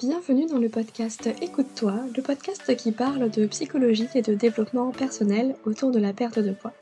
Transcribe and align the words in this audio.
Bienvenue 0.00 0.46
dans 0.46 0.58
le 0.58 0.68
podcast 0.68 1.28
Écoute-toi, 1.42 1.92
le 2.16 2.22
podcast 2.22 2.76
qui 2.76 2.92
parle 2.92 3.28
de 3.30 3.46
psychologie 3.46 4.06
et 4.14 4.22
de 4.22 4.32
développement 4.32 4.92
personnel 4.92 5.56
autour 5.64 5.90
de 5.90 5.98
la 5.98 6.12
perte 6.12 6.38
de 6.38 6.52
poids. 6.52 6.72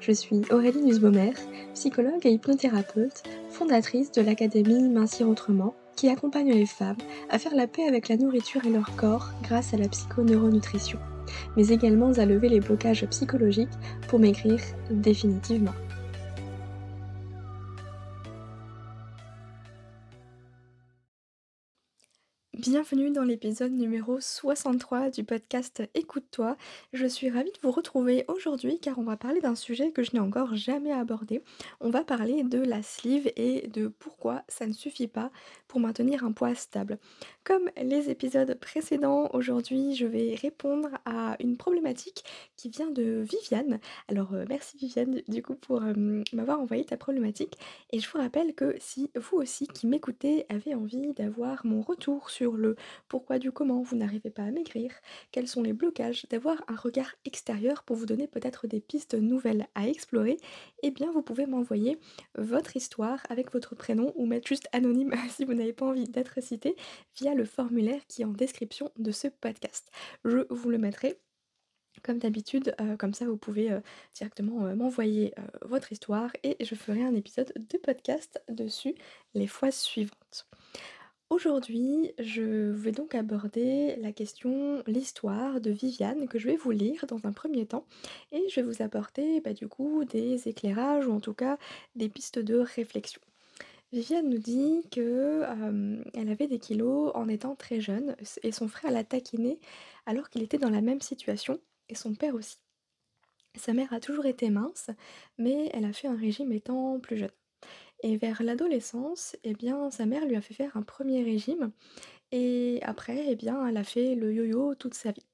Je 0.00 0.10
suis 0.10 0.42
Aurélie 0.50 0.82
Nussbaumer, 0.82 1.34
psychologue 1.74 2.26
et 2.26 2.32
hypnothérapeute, 2.32 3.22
fondatrice 3.50 4.10
de 4.10 4.20
l'Académie 4.20 4.88
Mincir 4.88 5.28
Autrement, 5.28 5.76
qui 5.94 6.08
accompagne 6.08 6.52
les 6.52 6.66
femmes 6.66 6.96
à 7.30 7.38
faire 7.38 7.54
la 7.54 7.68
paix 7.68 7.86
avec 7.86 8.08
la 8.08 8.16
nourriture 8.16 8.66
et 8.66 8.70
leur 8.70 8.96
corps 8.96 9.30
grâce 9.44 9.72
à 9.72 9.76
la 9.76 9.88
psychoneuronutrition, 9.88 10.98
mais 11.56 11.68
également 11.68 12.14
à 12.14 12.26
lever 12.26 12.48
les 12.48 12.58
blocages 12.58 13.06
psychologiques 13.06 13.78
pour 14.08 14.18
maigrir 14.18 14.58
définitivement. 14.90 15.74
Bienvenue 22.58 23.10
dans 23.10 23.22
l'épisode 23.22 23.72
numéro 23.72 24.18
63 24.18 25.10
du 25.10 25.24
podcast 25.24 25.82
Écoute-toi. 25.94 26.56
Je 26.94 27.04
suis 27.04 27.28
ravie 27.28 27.52
de 27.52 27.58
vous 27.62 27.70
retrouver 27.70 28.24
aujourd'hui 28.28 28.78
car 28.80 28.98
on 28.98 29.02
va 29.02 29.18
parler 29.18 29.42
d'un 29.42 29.54
sujet 29.54 29.90
que 29.90 30.02
je 30.02 30.12
n'ai 30.14 30.20
encore 30.20 30.56
jamais 30.56 30.90
abordé. 30.90 31.42
On 31.80 31.90
va 31.90 32.02
parler 32.02 32.44
de 32.44 32.58
la 32.58 32.82
sleeve 32.82 33.30
et 33.36 33.68
de 33.68 33.88
pourquoi 33.88 34.42
ça 34.48 34.66
ne 34.66 34.72
suffit 34.72 35.06
pas 35.06 35.30
pour 35.68 35.80
maintenir 35.80 36.24
un 36.24 36.32
poids 36.32 36.54
stable. 36.54 36.96
Comme 37.44 37.68
les 37.76 38.08
épisodes 38.08 38.54
précédents, 38.54 39.28
aujourd'hui 39.34 39.94
je 39.94 40.06
vais 40.06 40.34
répondre 40.34 40.88
à 41.04 41.36
une 41.40 41.58
problématique 41.58 42.24
qui 42.56 42.70
vient 42.70 42.90
de 42.90 43.22
Viviane. 43.30 43.80
Alors 44.08 44.32
euh, 44.32 44.46
merci 44.48 44.78
Viviane 44.78 45.20
du 45.28 45.42
coup 45.42 45.56
pour 45.56 45.82
euh, 45.82 46.22
m'avoir 46.32 46.58
envoyé 46.58 46.86
ta 46.86 46.96
problématique 46.96 47.58
et 47.92 48.00
je 48.00 48.10
vous 48.10 48.18
rappelle 48.18 48.54
que 48.54 48.74
si 48.78 49.10
vous 49.14 49.36
aussi 49.36 49.66
qui 49.66 49.86
m'écoutez 49.86 50.46
avez 50.48 50.74
envie 50.74 51.12
d'avoir 51.12 51.66
mon 51.66 51.82
retour 51.82 52.30
sur 52.30 52.45
le 52.54 52.76
pourquoi 53.08 53.38
du 53.38 53.50
comment 53.50 53.82
vous 53.82 53.96
n'arrivez 53.96 54.30
pas 54.30 54.42
à 54.42 54.50
maigrir, 54.50 54.92
quels 55.32 55.48
sont 55.48 55.62
les 55.62 55.72
blocages, 55.72 56.26
d'avoir 56.30 56.62
un 56.68 56.76
regard 56.76 57.14
extérieur 57.24 57.82
pour 57.82 57.96
vous 57.96 58.06
donner 58.06 58.26
peut-être 58.28 58.66
des 58.66 58.80
pistes 58.80 59.14
nouvelles 59.14 59.66
à 59.74 59.88
explorer, 59.88 60.36
eh 60.82 60.90
bien 60.90 61.10
vous 61.10 61.22
pouvez 61.22 61.46
m'envoyer 61.46 61.98
votre 62.36 62.76
histoire 62.76 63.20
avec 63.28 63.52
votre 63.52 63.74
prénom 63.74 64.12
ou 64.16 64.26
mettre 64.26 64.48
juste 64.48 64.68
anonyme 64.72 65.12
si 65.30 65.44
vous 65.44 65.54
n'avez 65.54 65.72
pas 65.72 65.86
envie 65.86 66.08
d'être 66.08 66.42
cité 66.42 66.76
via 67.16 67.34
le 67.34 67.44
formulaire 67.44 68.00
qui 68.06 68.22
est 68.22 68.26
en 68.26 68.32
description 68.32 68.90
de 68.98 69.10
ce 69.10 69.28
podcast. 69.28 69.90
Je 70.24 70.46
vous 70.50 70.70
le 70.70 70.78
mettrai 70.78 71.18
comme 72.02 72.18
d'habitude, 72.18 72.74
euh, 72.80 72.96
comme 72.96 73.14
ça 73.14 73.26
vous 73.26 73.36
pouvez 73.36 73.72
euh, 73.72 73.80
directement 74.14 74.66
euh, 74.66 74.74
m'envoyer 74.74 75.34
votre 75.62 75.92
histoire 75.92 76.30
et 76.42 76.56
je 76.64 76.74
ferai 76.74 77.02
un 77.02 77.14
épisode 77.14 77.52
de 77.56 77.78
podcast 77.78 78.42
dessus 78.48 78.94
les 79.34 79.46
fois 79.46 79.70
suivantes. 79.70 80.46
Aujourd'hui, 81.28 82.12
je 82.20 82.70
vais 82.70 82.92
donc 82.92 83.16
aborder 83.16 83.96
la 83.96 84.12
question, 84.12 84.82
l'histoire 84.86 85.60
de 85.60 85.70
Viviane 85.72 86.28
que 86.28 86.38
je 86.38 86.46
vais 86.46 86.56
vous 86.56 86.70
lire 86.70 87.04
dans 87.08 87.26
un 87.26 87.32
premier 87.32 87.66
temps 87.66 87.84
et 88.30 88.48
je 88.48 88.60
vais 88.60 88.62
vous 88.62 88.80
apporter 88.80 89.40
bah, 89.40 89.52
du 89.52 89.66
coup 89.66 90.04
des 90.04 90.46
éclairages 90.48 91.08
ou 91.08 91.12
en 91.12 91.18
tout 91.18 91.34
cas 91.34 91.58
des 91.96 92.08
pistes 92.08 92.38
de 92.38 92.56
réflexion. 92.58 93.20
Viviane 93.92 94.28
nous 94.28 94.38
dit 94.38 94.82
que 94.92 95.42
elle 96.14 96.28
avait 96.28 96.46
des 96.46 96.60
kilos 96.60 97.10
en 97.16 97.28
étant 97.28 97.56
très 97.56 97.80
jeune 97.80 98.14
et 98.44 98.52
son 98.52 98.68
frère 98.68 98.92
l'a 98.92 99.04
taquiné 99.04 99.58
alors 100.06 100.30
qu'il 100.30 100.44
était 100.44 100.58
dans 100.58 100.70
la 100.70 100.80
même 100.80 101.00
situation 101.00 101.58
et 101.88 101.96
son 101.96 102.14
père 102.14 102.36
aussi. 102.36 102.58
Sa 103.56 103.72
mère 103.72 103.92
a 103.92 104.00
toujours 104.00 104.26
été 104.26 104.48
mince, 104.50 104.90
mais 105.38 105.70
elle 105.74 105.86
a 105.86 105.92
fait 105.92 106.08
un 106.08 106.16
régime 106.16 106.52
étant 106.52 107.00
plus 107.00 107.16
jeune. 107.16 107.30
Et 108.06 108.16
vers 108.18 108.40
l'adolescence, 108.44 109.34
eh 109.42 109.52
bien, 109.52 109.90
sa 109.90 110.06
mère 110.06 110.26
lui 110.26 110.36
a 110.36 110.40
fait 110.40 110.54
faire 110.54 110.76
un 110.76 110.82
premier 110.82 111.24
régime 111.24 111.72
et 112.30 112.78
après, 112.82 113.24
eh 113.30 113.34
bien, 113.34 113.66
elle 113.66 113.76
a 113.76 113.82
fait 113.82 114.14
le 114.14 114.32
yo-yo 114.32 114.76
toute 114.76 114.94
sa 114.94 115.10
vie. 115.10 115.26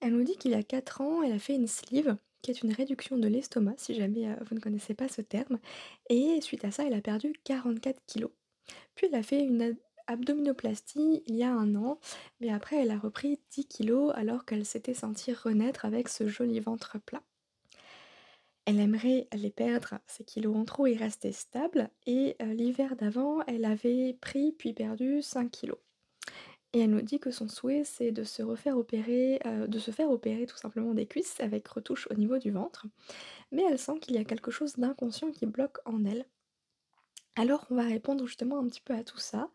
Elle 0.00 0.14
nous 0.14 0.24
dit 0.24 0.36
qu'il 0.36 0.50
y 0.50 0.56
a 0.56 0.64
4 0.64 1.02
ans, 1.02 1.22
elle 1.22 1.30
a 1.30 1.38
fait 1.38 1.54
une 1.54 1.68
sleeve, 1.68 2.16
qui 2.42 2.50
est 2.50 2.62
une 2.62 2.72
réduction 2.72 3.16
de 3.16 3.28
l'estomac, 3.28 3.74
si 3.76 3.94
jamais 3.94 4.26
euh, 4.26 4.34
vous 4.44 4.56
ne 4.56 4.60
connaissez 4.60 4.94
pas 4.94 5.06
ce 5.06 5.20
terme, 5.20 5.60
et 6.10 6.40
suite 6.40 6.64
à 6.64 6.72
ça, 6.72 6.84
elle 6.84 6.94
a 6.94 7.00
perdu 7.00 7.32
44 7.44 8.00
kilos. 8.08 8.32
Puis 8.96 9.06
elle 9.06 9.14
a 9.14 9.22
fait 9.22 9.44
une 9.44 9.76
abdominoplastie 10.08 11.22
il 11.28 11.36
y 11.36 11.44
a 11.44 11.52
un 11.52 11.76
an, 11.76 12.00
mais 12.40 12.50
après 12.50 12.82
elle 12.82 12.90
a 12.90 12.98
repris 12.98 13.38
10 13.52 13.68
kilos 13.68 14.12
alors 14.16 14.44
qu'elle 14.46 14.66
s'était 14.66 14.94
sentie 14.94 15.32
renaître 15.32 15.84
avec 15.84 16.08
ce 16.08 16.26
joli 16.26 16.58
ventre 16.58 16.98
plat. 16.98 17.22
Elle 18.66 18.80
aimerait 18.80 19.28
les 19.34 19.50
perdre, 19.50 19.98
ces 20.06 20.24
kilos 20.24 20.56
en 20.56 20.64
trop 20.64 20.86
et 20.86 20.96
rester 20.96 21.32
stable 21.32 21.90
et 22.06 22.36
l'hiver 22.40 22.96
d'avant, 22.96 23.42
elle 23.46 23.66
avait 23.66 24.16
pris 24.20 24.52
puis 24.52 24.72
perdu 24.72 25.20
5 25.20 25.50
kilos. 25.50 25.78
Et 26.72 26.80
elle 26.80 26.90
nous 26.90 27.02
dit 27.02 27.20
que 27.20 27.30
son 27.30 27.46
souhait, 27.46 27.84
c'est 27.84 28.10
de 28.10 28.24
se 28.24 28.42
refaire 28.42 28.76
opérer, 28.76 29.38
de 29.68 29.78
se 29.78 29.90
faire 29.90 30.10
opérer 30.10 30.46
tout 30.46 30.56
simplement 30.56 30.92
des 30.92 31.06
cuisses 31.06 31.38
avec 31.40 31.68
retouche 31.68 32.08
au 32.10 32.14
niveau 32.14 32.38
du 32.38 32.50
ventre. 32.50 32.86
Mais 33.52 33.62
elle 33.62 33.78
sent 33.78 34.00
qu'il 34.00 34.16
y 34.16 34.18
a 34.18 34.24
quelque 34.24 34.50
chose 34.50 34.74
d'inconscient 34.76 35.30
qui 35.30 35.46
bloque 35.46 35.78
en 35.84 36.04
elle. 36.04 36.24
Alors 37.36 37.66
on 37.70 37.74
va 37.74 37.82
répondre 37.82 38.26
justement 38.26 38.58
un 38.58 38.66
petit 38.66 38.80
peu 38.80 38.94
à 38.94 39.04
tout 39.04 39.18
ça. 39.18 39.50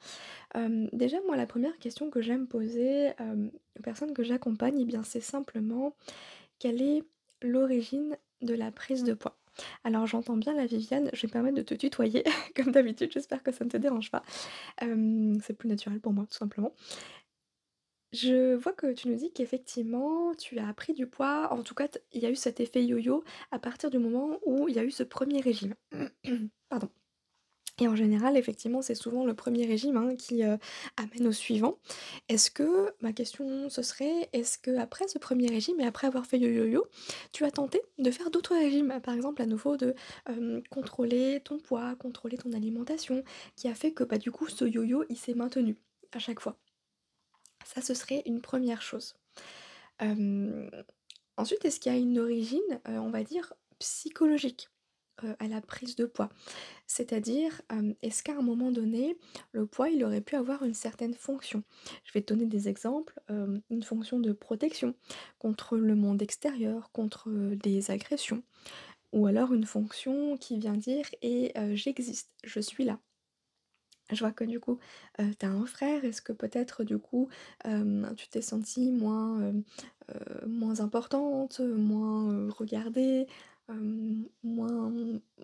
déjà 0.93 1.17
moi 1.25 1.35
la 1.35 1.47
première 1.47 1.77
question 1.79 2.09
que 2.09 2.21
j'aime 2.21 2.47
poser, 2.47 3.09
aux 3.77 3.81
personnes 3.81 4.13
que 4.13 4.23
j'accompagne, 4.23 4.79
eh 4.79 4.85
bien 4.85 5.03
c'est 5.03 5.19
simplement 5.19 5.95
quelle 6.59 6.81
est 6.81 7.03
l'origine 7.41 8.17
de 8.41 8.53
la 8.53 8.71
prise 8.71 9.03
de 9.03 9.13
poids. 9.13 9.37
Alors 9.83 10.07
j'entends 10.07 10.37
bien 10.37 10.53
la 10.53 10.65
Viviane, 10.65 11.09
je 11.13 11.21
vais 11.21 11.27
me 11.27 11.33
permettre 11.33 11.57
de 11.57 11.61
te 11.61 11.73
tutoyer 11.73 12.23
comme 12.55 12.71
d'habitude, 12.71 13.11
j'espère 13.11 13.43
que 13.43 13.51
ça 13.51 13.65
ne 13.65 13.69
te 13.69 13.77
dérange 13.77 14.11
pas. 14.11 14.23
c'est 14.79 15.53
plus 15.57 15.67
naturel 15.69 15.99
pour 15.99 16.13
moi 16.13 16.25
tout 16.29 16.37
simplement. 16.37 16.73
Je 18.11 18.55
vois 18.55 18.73
que 18.73 18.91
tu 18.93 19.07
nous 19.07 19.15
dis 19.15 19.31
qu'effectivement 19.31 20.33
tu 20.33 20.57
as 20.59 20.73
pris 20.73 20.93
du 20.93 21.07
poids, 21.07 21.53
en 21.53 21.61
tout 21.63 21.75
cas 21.75 21.87
il 22.11 22.21
y 22.21 22.25
a 22.25 22.31
eu 22.31 22.35
cet 22.35 22.59
effet 22.59 22.83
yo-yo 22.83 23.23
à 23.51 23.59
partir 23.59 23.91
du 23.91 23.99
moment 23.99 24.39
où 24.45 24.67
il 24.67 24.75
y 24.75 24.79
a 24.79 24.83
eu 24.83 24.91
ce 24.91 25.03
premier 25.03 25.41
régime. 25.41 25.75
Pardon. 26.69 26.89
Et 27.81 27.87
en 27.87 27.95
général, 27.95 28.35
effectivement, 28.35 28.81
c'est 28.81 28.95
souvent 28.95 29.25
le 29.25 29.33
premier 29.33 29.65
régime 29.65 29.95
hein, 29.95 30.15
qui 30.17 30.43
euh, 30.43 30.57
amène 30.97 31.27
au 31.27 31.31
suivant. 31.31 31.77
Est-ce 32.27 32.51
que, 32.51 32.93
ma 33.01 33.13
question 33.13 33.69
ce 33.69 33.81
serait, 33.81 34.29
est-ce 34.33 34.57
que 34.57 34.77
après 34.77 35.07
ce 35.07 35.17
premier 35.17 35.47
régime 35.47 35.79
et 35.79 35.85
après 35.85 36.07
avoir 36.07 36.25
fait 36.25 36.39
yo-yo-yo, 36.39 36.85
tu 37.31 37.45
as 37.45 37.51
tenté 37.51 37.81
de 37.97 38.11
faire 38.11 38.31
d'autres 38.31 38.55
régimes? 38.55 38.99
Par 39.01 39.13
exemple, 39.15 39.41
à 39.41 39.45
nouveau 39.45 39.77
de 39.77 39.95
contrôler 40.69 41.41
ton 41.43 41.57
poids, 41.57 41.95
contrôler 41.95 42.37
ton 42.37 42.51
alimentation, 42.51 43.23
qui 43.55 43.67
a 43.69 43.73
fait 43.73 43.93
que 43.93 44.03
bah, 44.03 44.17
du 44.17 44.31
coup 44.31 44.47
ce 44.47 44.65
yo-yo 44.65 45.05
il 45.09 45.17
s'est 45.17 45.33
maintenu 45.33 45.77
à 46.11 46.19
chaque 46.19 46.41
fois? 46.41 46.57
Ça, 47.65 47.81
ce 47.81 47.93
serait 47.93 48.23
une 48.25 48.41
première 48.41 48.81
chose. 48.81 49.15
ensuite, 51.37 51.65
est-ce 51.65 51.79
qu'il 51.79 51.91
y 51.91 51.95
a 51.95 51.97
une 51.97 52.19
origine, 52.19 52.81
euh, 52.87 52.97
on 52.97 53.09
va 53.09 53.23
dire, 53.23 53.53
psychologique? 53.79 54.69
À 55.39 55.47
la 55.47 55.61
prise 55.61 55.95
de 55.95 56.05
poids. 56.05 56.29
C'est-à-dire, 56.87 57.61
est-ce 58.01 58.23
qu'à 58.23 58.37
un 58.37 58.41
moment 58.41 58.71
donné, 58.71 59.17
le 59.51 59.65
poids, 59.65 59.89
il 59.89 60.03
aurait 60.03 60.21
pu 60.21 60.35
avoir 60.35 60.63
une 60.63 60.73
certaine 60.73 61.13
fonction? 61.13 61.63
Je 62.05 62.13
vais 62.13 62.21
te 62.21 62.33
donner 62.33 62.47
des 62.47 62.69
exemples, 62.69 63.19
une 63.29 63.83
fonction 63.83 64.19
de 64.19 64.33
protection 64.33 64.95
contre 65.39 65.77
le 65.77 65.95
monde 65.95 66.21
extérieur, 66.21 66.91
contre, 66.91 67.29
des 67.55 67.91
agressions 67.91 68.43
ou 69.13 69.27
alors 69.27 69.53
une 69.53 69.65
fonction 69.65 70.37
qui 70.37 70.59
vient 70.59 70.77
dire: 70.77 71.05
«Et 71.21 71.53
j'existe, 71.75 72.31
je 72.43 72.59
suis 72.59 72.85
là». 72.85 72.99
Je 74.11 74.19
vois 74.21 74.31
que 74.31 74.43
du 74.43 74.59
coup, 74.59 74.79
tu 75.17 75.45
as 75.45 75.49
un 75.49 75.65
frère, 75.67 76.03
est-ce 76.03 76.23
que 76.23 76.33
peut-être 76.33 76.83
du 76.83 76.97
coup, 76.97 77.29
tu 77.63 78.27
t'es 78.29 78.41
sentie 78.41 78.91
moins 78.91 79.53
importante, 80.79 81.59
moins, 81.59 82.49
regardée? 82.49 83.27
Moins 84.43 84.91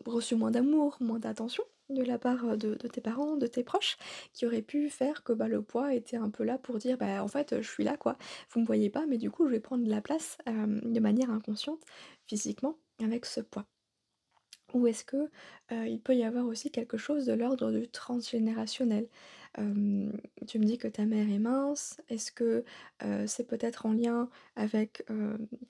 reçu 0.06 0.36
moins 0.36 0.52
d'amour, 0.52 0.98
moins 1.00 1.20
d'attention 1.20 1.64
de 1.90 2.02
la 2.04 2.18
part, 2.18 2.58
de 2.58 2.74
tes 2.76 3.02
parents, 3.02 3.38
de 3.38 3.46
tes 3.48 3.64
proches, 3.64 3.98
qui 4.34 4.46
auraient 4.48 4.64
pu 4.64 4.90
faire 4.90 5.24
que, 5.24 5.34
bah, 5.34 5.48
le 5.48 5.62
poids 5.62 5.94
était 5.94 6.18
un 6.18 6.30
peu 6.32 6.44
là 6.44 6.58
pour 6.58 6.80
dire: 6.80 6.98
«Bah, 6.98 7.24
en 7.24 7.28
fait, 7.28 7.62
je 7.62 7.70
suis 7.70 7.84
là 7.84 7.96
quoi. 7.98 8.18
Vous 8.52 8.62
me 8.62 8.66
voyez 8.66 8.90
pas, 8.90 9.06
mais 9.06 9.18
du 9.20 9.30
coup, 9.32 9.46
je 9.46 9.52
vais 9.52 9.60
prendre 9.60 9.88
la 9.88 10.02
place, 10.02 10.38
de 10.48 11.00
manière 11.00 11.30
inconsciente, 11.32 11.82
physiquement, 12.28 12.78
avec 13.04 13.26
ce 13.26 13.42
poids». 13.42 13.66
Ou 14.76 14.88
est-ce 14.88 15.06
que, 15.06 15.30
il 15.72 16.02
peut 16.02 16.16
y 16.16 16.24
avoir 16.24 16.46
aussi 16.46 16.70
quelque 16.70 16.98
chose 16.98 17.26
de 17.26 17.34
l'ordre 17.34 17.72
du 17.72 17.88
transgénérationnel? 17.88 19.08
tu 20.48 20.60
me 20.60 20.66
dis 20.66 20.78
que 20.78 20.90
ta 20.90 21.06
mère 21.06 21.30
est 21.30 21.40
mince. 21.40 22.02
Est-ce 22.10 22.32
que, 22.32 22.66
c'est 23.26 23.48
peut-être 23.48 23.86
en 23.86 23.94
lien 23.94 24.30
avec, 24.58 25.06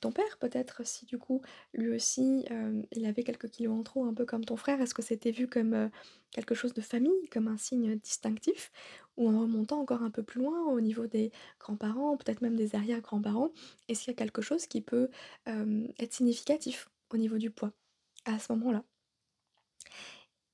ton 0.02 0.12
père? 0.12 0.38
Peut-être 0.40 0.86
si 0.86 1.06
du 1.06 1.20
coup, 1.20 1.42
lui 1.74 1.94
aussi, 1.96 2.46
il 2.92 3.06
avait 3.06 3.24
quelques 3.24 3.50
kilos 3.50 3.78
en 3.80 3.84
trop, 3.84 4.06
un 4.06 4.14
peu 4.14 4.26
comme 4.26 4.44
ton 4.44 4.56
frère, 4.58 4.82
est-ce 4.82 4.96
que 4.96 5.04
c'était 5.04 5.32
vu 5.32 5.48
comme, 5.48 5.92
quelque 6.32 6.56
chose 6.56 6.74
de 6.74 6.82
famille, 6.82 7.30
comme 7.32 7.48
un 7.48 7.58
signe 7.58 7.96
distinctif? 7.98 8.72
Ou 9.18 9.30
en 9.30 9.40
remontant 9.42 9.80
encore 9.80 10.02
un 10.04 10.12
peu 10.12 10.24
plus 10.24 10.42
loin, 10.42 10.66
au 10.66 10.82
niveau 10.82 11.06
des 11.08 11.32
grands-parents, 11.60 12.18
peut-être 12.18 12.42
même 12.42 12.56
des 12.56 12.76
arrière-grands-parents, 12.76 13.52
est-ce 13.88 14.04
qu'il 14.04 14.12
y 14.12 14.16
a 14.16 14.18
quelque 14.18 14.42
chose 14.42 14.66
qui 14.68 14.82
peut, 14.82 15.10
être 15.46 16.14
significatif 16.14 16.90
au 17.12 17.18
niveau 17.18 17.38
du 17.38 17.52
poids, 17.52 17.72
à 18.26 18.40
ce 18.40 18.52
moment-là? 18.54 18.84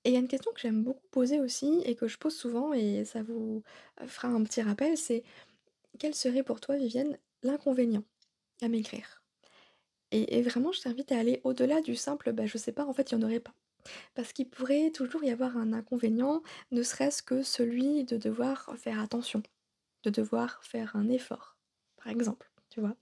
Et 0.03 0.09
il 0.09 0.13
y 0.13 0.15
a 0.17 0.19
une 0.19 0.27
question 0.27 0.51
que 0.53 0.59
j'aime 0.59 0.83
beaucoup 0.83 1.07
poser 1.11 1.39
aussi 1.39 1.81
et 1.85 1.95
que 1.95 2.07
je 2.07 2.17
pose 2.17 2.35
souvent 2.35 2.73
et 2.73 3.05
ça 3.05 3.21
vous, 3.23 3.63
heu, 4.01 4.07
fera 4.07 4.29
un 4.29 4.43
petit 4.43 4.61
rappel, 4.61 4.97
c'est 4.97 5.23
quel 5.99 6.15
serait 6.15 6.43
pour 6.43 6.61
toi, 6.61 6.77
Viviane, 6.77 7.17
l'inconvénient 7.43 8.03
à 8.61 8.69
maigrir? 8.69 9.23
Et 10.11 10.41
vraiment, 10.41 10.71
je 10.73 10.81
t'invite 10.81 11.11
à 11.11 11.19
aller 11.19 11.41
au-delà 11.45 11.81
du 11.81 11.95
simple, 11.95 12.33
bah, 12.33 12.45
je 12.45 12.57
sais 12.57 12.73
pas, 12.73 12.85
en 12.85 12.93
fait, 12.93 13.11
il 13.11 13.15
y 13.15 13.17
en 13.17 13.21
aurait 13.25 13.39
pas. 13.39 13.53
Parce 14.15 14.33
qu'il 14.33 14.49
pourrait 14.49 14.91
toujours 14.91 15.23
y 15.23 15.31
avoir 15.31 15.57
un 15.57 15.73
inconvénient, 15.73 16.43
ne 16.71 16.83
serait-ce 16.83 17.23
que 17.23 17.43
celui 17.43 18.05
de 18.05 18.17
devoir 18.17 18.75
faire 18.77 18.99
attention, 19.01 19.43
de 20.03 20.11
devoir 20.11 20.63
faire 20.63 20.95
un 20.95 21.09
effort, 21.09 21.57
par 21.97 22.09
exemple, 22.09 22.51
tu 22.69 22.81
vois? 22.81 22.95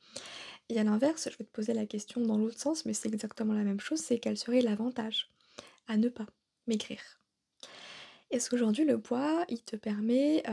Et 0.70 0.80
à 0.80 0.84
l'inverse, 0.86 1.30
je 1.32 1.38
vais 1.38 1.46
te 1.46 1.52
poser 1.52 1.74
la 1.74 1.86
question 1.88 2.22
dans 2.22 2.38
l'autre 2.38 2.60
sens, 2.60 2.86
mais 2.86 2.94
c'est 2.94 3.10
exactement 3.14 3.54
la 3.54 3.64
même 3.64 3.82
chose, 3.82 4.00
c'est 4.00 4.20
quel 4.20 4.38
serait 4.38 4.62
l'avantage 4.62 5.32
à 5.88 5.98
ne 5.98 6.10
pas? 6.10 6.28
Maigrir? 6.70 7.02
Est-ce 8.32 8.50
qu'aujourd'hui 8.50 8.86
le 8.86 9.00
poids, 9.00 9.46
il 9.50 9.64
te 9.64 9.76
permet, 9.76 10.44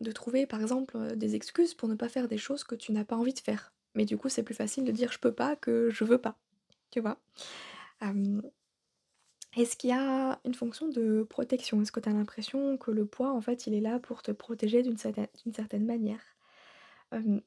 de 0.00 0.12
trouver 0.12 0.46
par 0.46 0.60
exemple, 0.60 0.96
heu, 0.96 1.16
des 1.16 1.34
excuses 1.34 1.74
pour 1.74 1.88
ne 1.88 1.94
pas 1.94 2.08
faire 2.08 2.28
des 2.28 2.38
choses 2.38 2.64
que 2.64 2.74
tu 2.74 2.92
n'as 2.92 3.04
pas 3.04 3.16
envie 3.16 3.34
de 3.34 3.38
faire? 3.40 3.72
Mais 3.94 4.04
du 4.04 4.16
coup, 4.18 4.28
c'est 4.28 4.42
plus 4.42 4.54
facile 4.54 4.84
de 4.84 4.92
dire: 4.92 5.10
«Je 5.12 5.18
peux 5.18 5.32
pas» 5.32 5.56
que 5.56 5.90
«je 5.90 6.04
veux 6.04 6.18
pas», 6.18 6.38
tu 6.90 7.00
vois? 7.00 7.18
Est-ce 9.56 9.76
qu'il 9.76 9.90
y 9.90 9.92
a 9.92 10.40
une 10.44 10.54
fonction 10.54 10.88
de 10.88 11.22
protection? 11.22 11.80
Est-ce 11.80 11.92
que 11.92 12.00
tu 12.00 12.08
as 12.08 12.12
l'impression 12.12 12.76
que 12.76 12.90
le 12.90 13.06
poids, 13.06 13.32
en 13.32 13.40
fait, 13.40 13.66
il 13.68 13.74
est 13.74 13.80
là 13.80 14.00
pour 14.00 14.22
te 14.22 14.32
protéger 14.32 14.82
d'une 14.82 14.96
certaine 14.98 15.86
manière? 15.86 16.20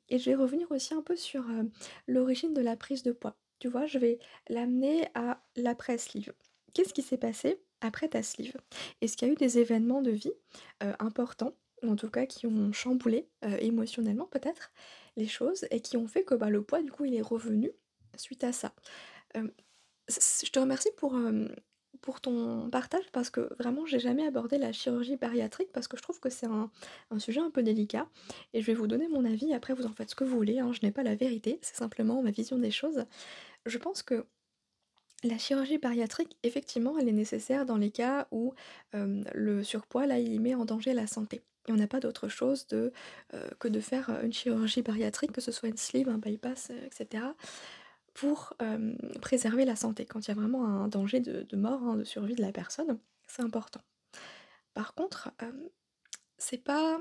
Et 0.09 0.19
je 0.19 0.29
vais 0.29 0.35
revenir 0.35 0.69
aussi 0.71 0.93
un 0.93 1.01
peu 1.01 1.15
sur, 1.15 1.49
heu, 1.49 1.69
l'origine 2.07 2.53
de 2.53 2.61
la 2.61 2.75
prise 2.75 3.03
de 3.03 3.11
poids. 3.11 3.37
Tu 3.59 3.67
vois, 3.67 3.85
je 3.85 3.97
vais 3.97 4.19
l'amener 4.49 5.07
à 5.15 5.41
l'après 5.55 5.97
sleeve. 5.97 6.33
Qu'est-ce 6.73 6.93
qui 6.93 7.01
s'est 7.01 7.17
passé? 7.17 7.61
Après 7.83 8.09
ta 8.09 8.23
sleeve? 8.23 8.55
Est-ce 9.01 9.17
qu'il 9.17 9.27
y 9.27 9.31
a 9.31 9.33
eu 9.33 9.37
des 9.37 9.59
événements 9.59 10.01
de 10.03 10.11
vie, 10.11 10.33
heu, 10.83 10.93
importants 10.99 11.53
en 11.87 11.95
tout 11.97 12.09
cas 12.09 12.25
qui 12.27 12.47
ont 12.47 12.73
chamboulé, 12.73 13.29
heu, 13.45 13.57
émotionnellement 13.61 14.27
peut-être 14.27 14.71
les 15.17 15.27
choses 15.27 15.65
et 15.71 15.81
qui 15.81 15.97
ont 15.97 16.07
fait 16.07 16.23
que, 16.25 16.35
bah, 16.35 16.49
le 16.49 16.63
poids 16.63 16.81
du 16.83 16.91
coup 16.91 17.05
il 17.05 17.15
est 17.15 17.21
revenu 17.21 17.71
suite 18.17 18.43
à 18.45 18.53
ça? 18.53 18.73
C 20.09 20.45
je 20.47 20.51
te 20.51 20.59
remercie 20.59 20.91
pour, 20.97 21.15
ton 22.21 22.69
partage 22.71 23.05
parce 23.13 23.29
que 23.31 23.53
vraiment 23.59 23.85
j'ai 23.87 23.99
jamais 23.99 24.25
abordé 24.27 24.57
la 24.59 24.73
chirurgie 24.73 25.17
bariatrique 25.17 25.71
parce 25.73 25.87
que 25.89 25.97
je 25.97 26.03
trouve 26.03 26.19
que 26.21 26.29
c'est 26.31 26.47
un 26.47 26.71
un 27.11 27.19
sujet 27.19 27.39
un 27.41 27.51
peu 27.51 27.63
délicat 27.63 28.09
et 28.53 28.61
je 28.61 28.67
vais 28.67 28.73
vous 28.75 28.87
donner 28.87 29.07
mon 29.09 29.25
avis, 29.25 29.53
après 29.53 29.73
vous 29.75 29.85
en 29.87 29.93
faites 29.93 30.11
ce 30.11 30.15
que 30.15 30.23
vous 30.25 30.35
voulez, 30.37 30.59
hein, 30.59 30.73
je 30.73 30.81
n'ai 30.83 30.91
pas 30.93 31.03
la 31.03 31.15
vérité, 31.15 31.59
c'est 31.63 31.75
simplement 31.77 32.21
ma 32.23 32.31
vision 32.31 32.57
des 32.59 32.71
choses. 32.71 33.05
Je 33.67 33.77
pense 33.79 34.03
que 34.03 34.25
la 35.23 35.37
chirurgie 35.37 35.77
bariatrique, 35.77 36.37
effectivement, 36.43 36.97
elle 36.97 37.07
est 37.07 37.13
nécessaire 37.13 37.65
dans 37.65 37.77
les 37.77 37.91
cas 37.91 38.27
où, 38.31 38.53
le 38.93 39.63
surpoids, 39.63 40.05
là, 40.05 40.19
il 40.19 40.39
met 40.41 40.55
en 40.55 40.65
danger 40.65 40.93
la 40.93 41.07
santé 41.07 41.41
et 41.67 41.71
on 41.71 41.75
n'a 41.75 41.87
pas 41.87 41.99
d'autre 42.01 42.27
chose 42.27 42.67
que 42.67 43.67
de 43.67 43.79
faire, 43.79 44.09
une 44.23 44.33
chirurgie 44.33 44.81
bariatrique, 44.81 45.31
que 45.31 45.41
ce 45.41 45.51
soit 45.51 45.69
une 45.69 45.77
sleeve, 45.77 46.09
un 46.09 46.17
bypass, 46.17 46.71
heu, 46.71 46.75
et 46.75 46.89
cetera, 46.91 47.35
pour, 48.13 48.53
préserver 49.21 49.65
la 49.65 49.75
santé. 49.75 50.05
Quand 50.05 50.27
il 50.27 50.29
y 50.29 50.31
a 50.31 50.35
vraiment 50.35 50.65
un 50.65 50.87
danger 50.87 51.19
de 51.19 51.43
de 51.43 51.57
mort, 51.57 51.81
hein, 51.83 51.95
de 51.95 52.03
survie 52.03 52.35
de 52.35 52.41
la 52.41 52.51
personne, 52.51 52.99
c'est 53.27 53.41
important. 53.43 53.81
Par 54.73 54.93
contre, 54.93 55.31
hem, 55.39 55.69
c'est 56.37 56.63
pas 56.63 56.99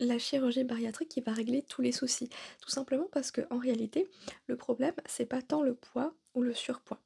la 0.00 0.18
chirurgie 0.18 0.64
bariatrique 0.64 1.08
qui 1.08 1.20
va 1.20 1.32
régler 1.32 1.62
tous 1.62 1.82
les 1.82 1.92
soucis. 1.92 2.30
Tout 2.60 2.70
simplement 2.70 3.08
parce 3.12 3.32
qu'en 3.32 3.58
réalité, 3.58 4.08
le 4.46 4.56
problème, 4.56 4.94
c'est 5.06 5.26
pas 5.26 5.42
tant 5.42 5.62
le 5.62 5.74
poids 5.74 6.14
ou 6.34 6.42
le 6.42 6.54
surpoids. 6.54 7.00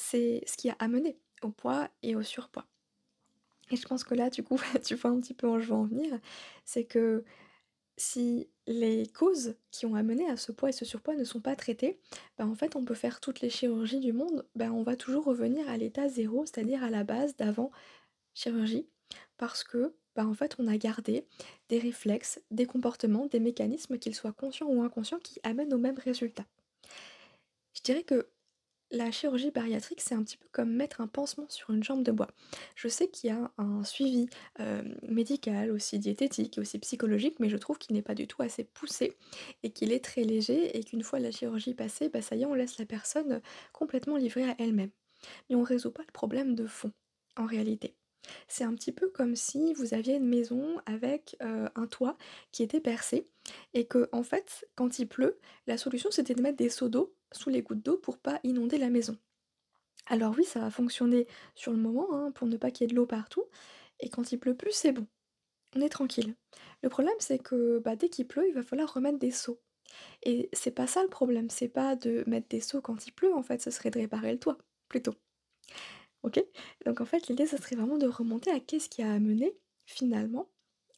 C'est 0.00 0.42
ce 0.46 0.56
qui 0.56 0.70
a 0.70 0.76
amené 0.78 1.18
au 1.42 1.50
poids 1.50 1.90
et 2.02 2.16
au 2.16 2.22
surpoids. 2.22 2.64
Et 3.70 3.76
je 3.76 3.86
pense 3.86 4.02
que 4.02 4.14
là, 4.14 4.30
du 4.30 4.42
coup, 4.42 4.58
tu 4.84 4.94
vois 4.94 5.10
un 5.10 5.20
petit 5.20 5.34
peu 5.34 5.46
où 5.46 5.60
je 5.60 5.66
veux 5.66 5.74
en 5.74 5.84
venir. 5.84 6.18
C'est 6.64 6.84
que 6.84 7.22
si 7.98 8.48
les 8.66 9.06
causes 9.08 9.56
qui 9.70 9.84
ont 9.84 9.94
amené 9.94 10.26
à 10.30 10.38
ce 10.38 10.52
poids 10.52 10.70
et 10.70 10.72
ce 10.72 10.86
surpoids 10.86 11.16
ne 11.16 11.24
sont 11.24 11.42
pas 11.42 11.54
traitées, 11.54 12.00
bah, 12.38 12.46
en 12.46 12.54
fait, 12.54 12.76
on 12.76 12.84
peut 12.84 12.94
faire 12.94 13.20
toutes 13.20 13.42
les 13.42 13.50
chirurgies 13.50 14.00
du 14.00 14.14
monde, 14.14 14.46
bah, 14.54 14.72
on 14.72 14.82
va 14.82 14.96
toujours 14.96 15.24
revenir 15.24 15.68
à 15.68 15.76
l'état 15.76 16.08
zéro, 16.08 16.46
c'est-à-dire 16.46 16.82
à 16.82 16.88
la 16.88 17.04
base 17.04 17.36
d'avant 17.36 17.70
chirurgie. 18.32 18.88
Parce 19.36 19.64
que, 19.64 19.94
bah, 20.16 20.26
en 20.26 20.32
fait, 20.32 20.56
on 20.58 20.66
a 20.66 20.78
gardé 20.78 21.26
des 21.68 21.78
réflexes, 21.78 22.40
des 22.50 22.64
comportements, 22.64 23.26
des 23.26 23.40
mécanismes, 23.40 23.98
qu'ils 23.98 24.14
soient 24.14 24.32
conscients 24.32 24.68
ou 24.68 24.80
inconscients, 24.82 25.18
qui 25.18 25.40
amènent 25.42 25.74
au 25.74 25.78
même 25.78 25.98
résultat. 25.98 26.46
Je 27.74 27.82
dirais 27.82 28.02
que 28.02 28.26
la 28.90 29.10
chirurgie 29.10 29.50
bariatrique, 29.50 30.00
c'est 30.00 30.14
un 30.14 30.22
petit 30.22 30.36
peu 30.36 30.46
comme 30.52 30.72
mettre 30.72 31.00
un 31.00 31.06
pansement 31.06 31.46
sur 31.48 31.70
une 31.70 31.82
jambe 31.82 32.02
de 32.02 32.12
bois. 32.12 32.28
Je 32.74 32.88
sais 32.88 33.08
qu'il 33.08 33.30
y 33.30 33.32
a 33.32 33.52
un 33.58 33.84
suivi, 33.84 34.28
hem, 34.58 34.98
médical, 35.02 35.70
aussi 35.70 35.98
diététique 35.98 36.58
aussi 36.58 36.78
psychologique, 36.78 37.38
mais 37.40 37.48
je 37.48 37.56
trouve 37.56 37.78
qu'il 37.78 37.94
n'est 37.94 38.02
pas 38.02 38.14
du 38.14 38.26
tout 38.26 38.42
assez 38.42 38.64
poussé 38.64 39.16
et 39.62 39.70
qu'il 39.70 39.92
est 39.92 40.04
très 40.04 40.24
léger 40.24 40.76
et 40.76 40.84
qu'une 40.84 41.02
fois 41.02 41.20
la 41.20 41.30
chirurgie 41.30 41.74
passée, 41.74 42.08
bah, 42.08 42.22
ça 42.22 42.36
y 42.36 42.42
est, 42.42 42.46
on 42.46 42.54
laisse 42.54 42.78
la 42.78 42.86
personne, 42.86 43.40
complètement 43.72 44.16
livrée 44.16 44.44
à 44.48 44.54
elle-même. 44.58 44.90
Mais 45.48 45.56
on 45.56 45.62
résout 45.62 45.92
pas 45.92 46.02
le 46.06 46.12
problème 46.12 46.54
de 46.54 46.66
fond, 46.66 46.92
en 47.36 47.46
réalité. 47.46 47.96
C'est 48.48 48.64
un 48.64 48.74
petit 48.74 48.92
peu 48.92 49.08
comme 49.08 49.36
si 49.36 49.72
vous 49.74 49.94
aviez 49.94 50.16
une 50.16 50.28
maison 50.28 50.76
avec, 50.86 51.36
heu, 51.42 51.68
un 51.74 51.86
toit 51.86 52.16
qui 52.52 52.62
était 52.62 52.80
percé 52.80 53.24
et 53.74 53.86
que 53.86 54.08
en 54.12 54.22
fait, 54.22 54.68
quand 54.76 54.98
il 54.98 55.06
pleut, 55.08 55.38
la 55.66 55.78
solution 55.78 56.10
c'était 56.10 56.34
de 56.34 56.42
mettre 56.42 56.58
des 56.58 56.68
seaux 56.68 56.88
d'eau 56.88 57.14
sous 57.32 57.50
les 57.50 57.62
gouttes 57.62 57.82
d'eau 57.82 57.96
pour 57.98 58.18
pas 58.18 58.40
inonder 58.44 58.78
la 58.78 58.90
maison. 58.90 59.16
Alors 60.06 60.34
oui, 60.36 60.44
ça 60.44 60.60
va 60.60 60.70
fonctionner 60.70 61.26
sur 61.54 61.72
le 61.72 61.78
moment, 61.78 62.12
hein, 62.14 62.32
pour 62.32 62.46
ne 62.48 62.56
pas 62.56 62.70
qu'il 62.70 62.84
y 62.84 62.86
ait 62.86 62.92
de 62.92 62.96
l'eau 62.96 63.06
partout 63.06 63.44
et 64.00 64.08
quand 64.08 64.32
il 64.32 64.38
pleut 64.38 64.56
plus, 64.56 64.72
c'est 64.72 64.92
bon, 64.92 65.06
on 65.76 65.80
est 65.80 65.88
tranquille. 65.88 66.34
Le 66.82 66.88
problème, 66.88 67.14
c'est 67.18 67.38
que, 67.38 67.78
bah, 67.80 67.96
dès 67.96 68.08
qu'il 68.08 68.26
pleut, 68.26 68.48
il 68.48 68.54
va 68.54 68.62
falloir 68.62 68.92
remettre 68.92 69.18
des 69.18 69.30
seaux 69.30 69.60
et 70.22 70.48
c'est 70.52 70.70
pas 70.70 70.86
ça 70.86 71.02
le 71.02 71.08
problème, 71.08 71.50
c'est 71.50 71.68
pas 71.68 71.96
de 71.96 72.24
mettre 72.26 72.48
des 72.48 72.60
seaux 72.60 72.80
quand 72.80 73.06
il 73.06 73.12
pleut, 73.12 73.34
en 73.34 73.42
fait, 73.42 73.60
ce 73.62 73.70
serait 73.70 73.90
de 73.90 73.98
réparer 73.98 74.32
le 74.32 74.38
toit, 74.38 74.58
plutôt. 74.88 75.14
OK? 76.22 76.42
Donc 76.86 77.00
en 77.00 77.04
fait, 77.06 77.28
l'idée, 77.28 77.46
ce 77.46 77.56
serait 77.56 77.76
vraiment 77.76 77.98
de 77.98 78.06
remonter 78.06 78.50
à 78.50 78.60
qu'est-ce 78.60 78.88
qui 78.88 79.02
a 79.02 79.12
amené, 79.12 79.56
finalement, 79.86 80.48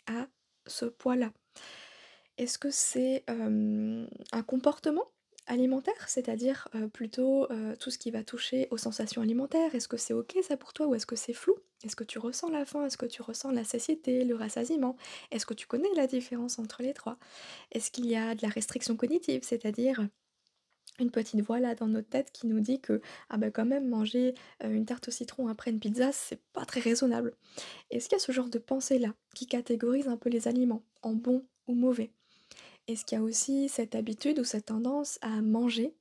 à 0.06 0.28
ce 0.66 0.86
poids-là? 0.86 1.32
Est-ce 2.38 2.58
que 2.58 2.70
c'est, 2.70 3.24
un 3.28 4.42
comportement? 4.46 5.10
Alimentaire? 5.52 6.08
C'est-à-dire, 6.08 6.68
heu, 6.74 6.88
plutôt, 6.88 7.50
heu, 7.52 7.76
tout 7.78 7.90
ce 7.90 7.98
qui 7.98 8.10
va 8.10 8.24
toucher 8.24 8.68
aux 8.70 8.76
sensations 8.78 9.22
alimentaires? 9.22 9.74
Est-ce 9.74 9.88
que 9.88 9.96
c'est 9.96 10.14
OK 10.14 10.36
ça 10.42 10.56
pour 10.56 10.72
toi 10.72 10.86
ou 10.86 10.94
est-ce 10.94 11.06
que 11.06 11.16
c'est 11.16 11.32
flou? 11.32 11.54
Est-ce 11.84 11.96
que 11.96 12.04
tu 12.04 12.18
ressens 12.18 12.50
la 12.50 12.64
faim? 12.64 12.84
Est-ce 12.86 12.96
que 12.96 13.06
tu 13.06 13.22
ressens 13.22 13.50
la 13.52 13.64
satiété, 13.64 14.24
le 14.24 14.34
rassasiement? 14.36 14.96
Est-ce 15.30 15.46
que 15.46 15.54
tu 15.54 15.66
connais 15.66 15.92
la 15.96 16.06
différence 16.06 16.58
entre 16.58 16.82
les 16.82 16.94
3? 16.94 17.18
Est-ce 17.72 17.90
qu'il 17.90 18.06
y 18.06 18.16
a 18.16 18.34
de 18.34 18.42
la 18.42 18.48
restriction 18.50 18.96
cognitive? 18.96 19.42
C'est-à-dire 19.44 20.08
une 20.98 21.10
petite 21.10 21.40
voix 21.42 21.60
là 21.60 21.74
dans 21.74 21.88
notre 21.88 22.08
tête 22.08 22.32
qui 22.32 22.46
nous 22.46 22.60
dit 22.60 22.80
que, 22.80 23.00
ah 23.30 23.36
bah, 23.38 23.50
quand 23.50 23.64
même 23.66 23.88
manger, 23.88 24.34
heu, 24.64 24.70
une 24.72 24.86
tarte 24.86 25.08
au 25.08 25.10
citron 25.10 25.48
après 25.48 25.70
une 25.70 25.80
pizza, 25.80 26.12
c'est 26.12 26.42
pas 26.52 26.64
très 26.66 26.80
raisonnable. 26.80 27.34
Est-ce 27.90 28.08
qu'il 28.08 28.16
y 28.18 28.22
a 28.22 28.24
ce 28.24 28.32
genre 28.32 28.50
de 28.50 28.58
pensée-là 28.60 29.14
qui 29.34 29.46
catégorise 29.46 30.08
un 30.08 30.16
peu 30.18 30.30
les 30.30 30.48
aliments 30.48 30.84
en 31.02 31.14
bons 31.14 31.46
ou 31.68 31.74
mauvais? 31.74 32.12
Est-ce 32.88 33.04
qu'il 33.04 33.16
y 33.18 33.20
a 33.20 33.24
aussi 33.24 33.68
cette 33.68 33.94
habitude 33.94 34.38
ou 34.40 34.44
cette 34.44 34.66
tendance 34.66 35.18
à 35.22 35.40
manger, 35.40 35.94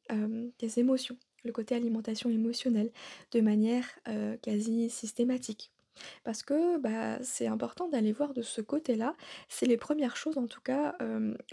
des 0.59 0.79
émotions, 0.79 1.17
le 1.43 1.51
côté 1.51 1.75
alimentation 1.75 2.29
émotionnelle, 2.29 2.91
de 3.31 3.41
manière, 3.41 3.88
quasi 4.41 4.89
systématique? 4.89 5.71
Parce 6.23 6.41
que, 6.41 6.77
bah, 6.77 7.21
c'est 7.23 7.47
important 7.47 7.88
d'aller 7.88 8.11
voir 8.13 8.33
de 8.33 8.41
ce 8.41 8.61
côté-là. 8.61 9.15
C'est 9.50 9.67
les 9.67 9.77
premières 9.77 10.15
choses 10.15 10.38
en 10.38 10.47
tout 10.47 10.61
cas, 10.61 10.97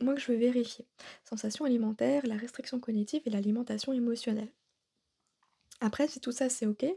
moi 0.00 0.14
que 0.14 0.20
je 0.20 0.32
vais 0.32 0.38
vérifier. 0.38 0.86
Sensations 1.24 1.64
alimentaires, 1.66 2.26
la 2.26 2.36
restriction 2.36 2.80
cognitive 2.80 3.22
et 3.26 3.30
l'alimentation 3.30 3.92
émotionnelle. 3.92 4.52
Après 5.80 6.08
si 6.08 6.20
tout 6.20 6.32
ça 6.32 6.48
c'est 6.48 6.66
OK, 6.66 6.82
bah, 6.84 6.88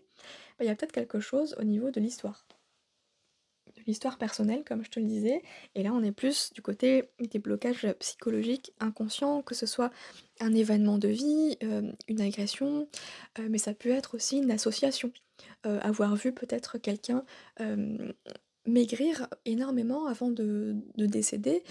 il 0.61 0.65
y 0.65 0.69
a 0.69 0.75
peut-être 0.75 0.91
quelque 0.91 1.19
chose 1.19 1.55
au 1.59 1.63
niveau 1.63 1.91
de 1.91 1.99
l'histoire. 1.99 2.45
De 3.91 3.93
l'histoire 3.93 4.17
personnelle 4.17 4.63
comme 4.65 4.85
je 4.85 4.89
te 4.89 4.99
le 5.01 5.05
disais 5.05 5.41
et 5.75 5.83
là 5.83 5.91
on 5.93 6.01
est 6.01 6.13
plus 6.13 6.53
du 6.53 6.61
côté 6.61 7.09
des 7.19 7.39
blocages, 7.39 7.85
psychologiques 7.99 8.71
inconscients, 8.79 9.41
que 9.41 9.53
ce 9.53 9.65
soit 9.65 9.91
un 10.39 10.53
événement 10.53 10.97
de 10.97 11.09
vie, 11.09 11.57
hem, 11.59 11.93
une 12.07 12.21
agression, 12.21 12.87
heu, 13.39 13.49
mais 13.49 13.57
ça 13.57 13.73
peut 13.73 13.89
être 13.89 14.15
aussi 14.15 14.37
une 14.37 14.51
association. 14.51 15.11
Heu, 15.65 15.79
avoir 15.81 16.15
vu 16.15 16.31
peut-être 16.33 16.77
quelqu'un, 16.77 17.25
maigrir 18.67 19.27
énormément 19.45 20.05
avant 20.07 20.29
de 20.31 20.75
de 20.95 21.05
décéder, 21.05 21.63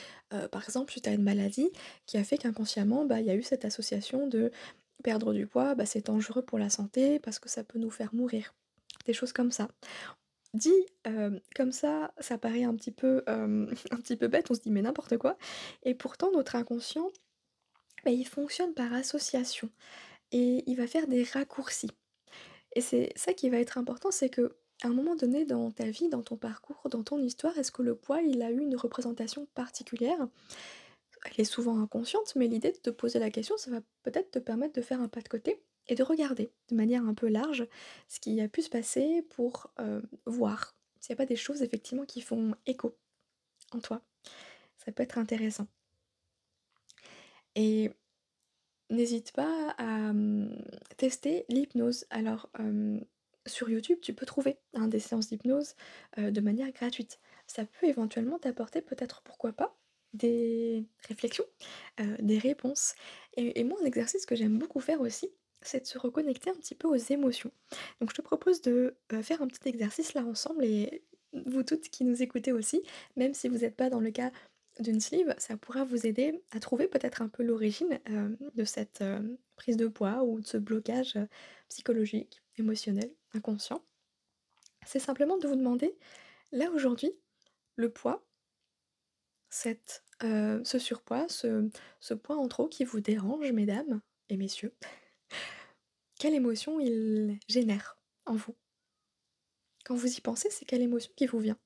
par 0.52 0.64
exemple 0.64 0.90
suite 0.90 1.08
à 1.08 1.12
une 1.12 1.22
maladie 1.22 1.70
qui 2.06 2.18
a 2.18 2.24
fait 2.24 2.36
qu'inconsciemment, 2.38 3.04
bah, 3.06 3.20
il 3.20 3.26
y 3.26 3.30
a 3.30 3.34
eu 3.36 3.42
cette 3.42 3.64
association 3.64 4.26
de 4.26 4.50
perdre 5.04 5.32
du 5.32 5.46
poids, 5.46 5.74
bah, 5.74 5.86
c'est 5.86 6.06
dangereux 6.06 6.42
pour 6.42 6.58
la 6.58 6.70
santé 6.70 7.18
parce 7.20 7.38
que 7.38 7.48
ça 7.48 7.64
peut 7.64 7.78
nous 7.78 7.90
faire 7.90 8.14
mourir. 8.14 8.54
Des 9.06 9.14
choses 9.14 9.32
comme 9.32 9.52
ça. 9.52 9.68
Dit, 10.54 10.86
comme 11.54 11.70
ça, 11.72 12.12
ça 12.18 12.36
paraît 12.38 12.64
un 12.64 12.74
petit 12.74 12.90
peu, 12.90 13.22
un 13.28 13.66
petit 14.02 14.16
peu 14.16 14.28
bête, 14.28 14.50
on 14.50 14.54
se 14.54 14.60
dit: 14.60 14.70
«Mais 14.70 14.82
n'importe 14.82 15.16
quoi» 15.18 15.36
et 15.84 15.94
pourtant 15.94 16.30
notre 16.32 16.56
inconscient, 16.56 17.08
bah, 18.04 18.10
il 18.12 18.26
fonctionne 18.26 18.74
par 18.74 18.92
association 18.94 19.70
et 20.32 20.64
il 20.70 20.76
va 20.76 20.86
faire 20.88 21.08
des 21.08 21.24
raccourcis. 21.24 21.90
Et 22.76 22.80
c'est 22.82 23.12
ça 23.16 23.34
qui 23.34 23.50
va 23.50 23.58
être 23.58 23.78
important, 23.78 24.10
c'est 24.12 24.30
que 24.30 24.56
À 24.84 24.88
un 24.88 24.94
moment 24.94 25.16
donné 25.16 25.44
dans 25.46 25.70
ta 25.72 25.86
vie, 25.90 26.08
dans 26.10 26.22
ton 26.22 26.36
parcours, 26.38 26.88
dans 26.90 27.02
ton 27.04 27.18
histoire, 27.22 27.56
est-ce 27.58 27.72
que 27.72 27.82
le 27.82 27.96
poids, 27.96 28.22
il 28.22 28.42
a 28.42 28.50
eu 28.52 28.60
une 28.60 28.76
représentation 28.76 29.46
particulière? 29.54 30.28
Elle 31.24 31.40
est 31.40 31.44
souvent 31.44 31.80
inconsciente, 31.80 32.34
mais 32.36 32.46
l'idée 32.46 32.72
de 32.72 32.78
te 32.78 32.90
poser 32.90 33.18
la 33.18 33.30
question, 33.30 33.56
ça 33.56 33.70
va 33.70 33.80
peut-être 34.02 34.30
te 34.32 34.38
permettre 34.38 34.74
de 34.74 34.82
faire 34.82 35.00
un 35.00 35.08
pas 35.08 35.20
de 35.22 35.28
côté 35.28 35.62
et 35.88 35.94
de 35.94 36.02
regarder 36.02 36.52
de 36.70 36.76
manière 36.76 37.04
un 37.06 37.14
peu 37.14 37.28
large 37.28 37.66
ce 38.08 38.20
qui 38.20 38.40
a 38.40 38.48
pu 38.48 38.62
se 38.62 38.70
passer 38.70 39.22
pour, 39.30 39.72
heu, 39.80 40.02
voir 40.26 40.76
s'il 41.00 41.10
y 41.12 41.14
a 41.14 41.16
pas 41.16 41.26
des 41.26 41.36
choses 41.36 41.62
effectivement 41.62 42.04
qui 42.06 42.20
font 42.20 42.54
écho 42.66 42.98
en 43.72 43.80
toi. 43.80 44.02
Ça 44.78 44.92
peut 44.92 45.02
être 45.04 45.18
intéressant. 45.18 45.68
Et 47.54 47.90
n'hésite 48.90 49.32
pas 49.32 49.70
à, 49.78 50.12
mmh, 50.12 50.56
tester 50.96 51.44
l'hypnose. 51.48 52.06
Alors, 52.10 52.50
hem, 52.58 53.04
sur 53.46 53.70
YouTube, 53.70 53.98
tu 54.02 54.14
peux 54.14 54.26
trouver, 54.26 54.58
hein, 54.74 54.88
des 54.88 55.00
séances 55.00 55.28
d'hypnose, 55.28 55.74
heu, 56.18 56.30
de 56.32 56.40
manière 56.40 56.72
gratuite. 56.72 57.20
Ça 57.46 57.64
peut 57.66 57.86
éventuellement 57.88 58.38
t'apporter 58.38 58.82
peut-être, 58.82 59.22
pourquoi 59.22 59.52
pas, 59.52 59.78
des 60.14 60.86
réflexions, 61.08 61.44
des 62.20 62.38
réponses. 62.38 62.94
Et 63.36 63.60
et 63.60 63.64
moi, 63.64 63.78
un 63.82 63.86
exercice 63.86 64.26
que 64.26 64.36
j'aime 64.36 64.58
beaucoup 64.58 64.80
faire 64.80 65.00
aussi, 65.00 65.30
c'est 65.62 65.80
de 65.80 65.86
se 65.86 65.98
reconnecter 65.98 66.50
un 66.50 66.54
petit 66.54 66.74
peu 66.74 66.88
aux 66.88 66.96
émotions. 66.96 67.52
Donc 68.00 68.10
je 68.10 68.14
te 68.16 68.22
propose 68.22 68.62
de, 68.62 68.96
heu, 69.12 69.22
faire 69.22 69.42
un 69.42 69.46
petit 69.48 69.68
exercice 69.68 70.14
là 70.14 70.24
ensemble 70.24 70.64
et 70.64 71.04
vous 71.46 71.62
toutes 71.62 71.88
qui 71.90 72.04
nous 72.04 72.22
écoutez 72.22 72.52
aussi, 72.52 72.82
même 73.16 73.34
si 73.34 73.48
vous 73.48 73.64
êtes 73.64 73.76
pas 73.76 73.90
dans 73.90 74.00
le 74.00 74.10
cas 74.10 74.32
d'une 74.80 75.00
sleeve, 75.00 75.34
ça 75.38 75.56
pourra 75.56 75.84
vous 75.84 76.06
aider 76.06 76.42
à 76.52 76.60
trouver 76.60 76.88
peut-être 76.88 77.22
un 77.22 77.28
peu 77.28 77.42
l'origine, 77.42 78.00
hem, 78.06 78.36
de 78.54 78.64
cette, 78.64 79.00
hem, 79.00 79.36
prise 79.56 79.76
de 79.76 79.88
poids 79.88 80.22
ou 80.24 80.40
de 80.40 80.46
ce 80.46 80.56
blocage, 80.56 81.18
psychologique, 81.68 82.42
émotionnel, 82.58 83.10
inconscient. 83.34 83.82
C'est 84.84 84.98
simplement 84.98 85.38
de 85.38 85.48
vous 85.48 85.56
demander, 85.56 85.96
là 86.52 86.70
aujourd'hui, 86.72 87.12
le 87.76 87.90
poids 87.92 88.24
ce 90.64 90.78
surpoids, 90.78 91.28
ce 91.28 91.68
ce 92.00 92.14
poids 92.14 92.36
en 92.36 92.48
trop 92.48 92.68
qui 92.68 92.84
vous 92.84 93.00
dérange 93.00 93.52
mesdames 93.52 94.00
et 94.28 94.36
messieurs, 94.36 94.74
quelle 96.20 96.34
émotion 96.34 96.78
il 96.80 97.38
génère 97.48 97.98
en 98.26 98.34
vous? 98.34 98.54
Quand 99.84 99.94
vous 99.94 100.06
y 100.06 100.20
pensez, 100.20 100.50
c'est 100.50 100.66
quelle 100.66 100.82
émotion 100.82 101.10
qui 101.16 101.26
vous 101.26 101.38
vient? 101.38 101.58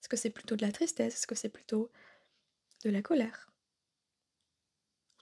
Est-ce 0.00 0.08
que 0.08 0.16
c'est 0.16 0.30
plutôt 0.30 0.56
de 0.56 0.66
la 0.66 0.72
tristesse? 0.72 1.14
Est-ce 1.14 1.26
que 1.28 1.36
c'est 1.36 1.48
plutôt 1.48 1.92
de 2.84 2.90
la 2.90 3.00
colère? 3.00 3.48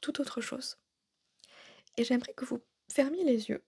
Toute 0.01 0.19
autre 0.19 0.41
chose? 0.41 0.79
Et 1.99 2.05
j'aimerais 2.05 2.33
que 2.33 2.47
vous 2.47 2.63
fermiez 2.91 3.23
les 3.23 3.51
yeux 3.51 3.63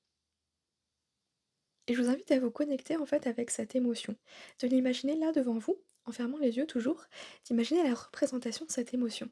et 1.89 1.95
je 1.95 2.03
vous 2.03 2.09
invite 2.09 2.33
à 2.33 2.41
vous 2.41 2.51
connecter 2.51 2.97
en 2.97 3.07
fait 3.07 3.27
avec 3.27 3.51
cette 3.51 3.77
émotion. 3.77 4.17
De 4.61 4.67
l'imaginer 4.67 5.15
là 5.15 5.31
devant 5.31 5.59
vous, 5.59 5.77
en 6.07 6.11
fermant 6.11 6.39
les 6.39 6.57
yeux 6.57 6.67
toujours, 6.67 7.05
d'imaginer 7.45 7.85
la 7.85 7.95
représentation 7.95 8.65
de 8.65 8.73
cette 8.73 8.93
émotion. 8.93 9.31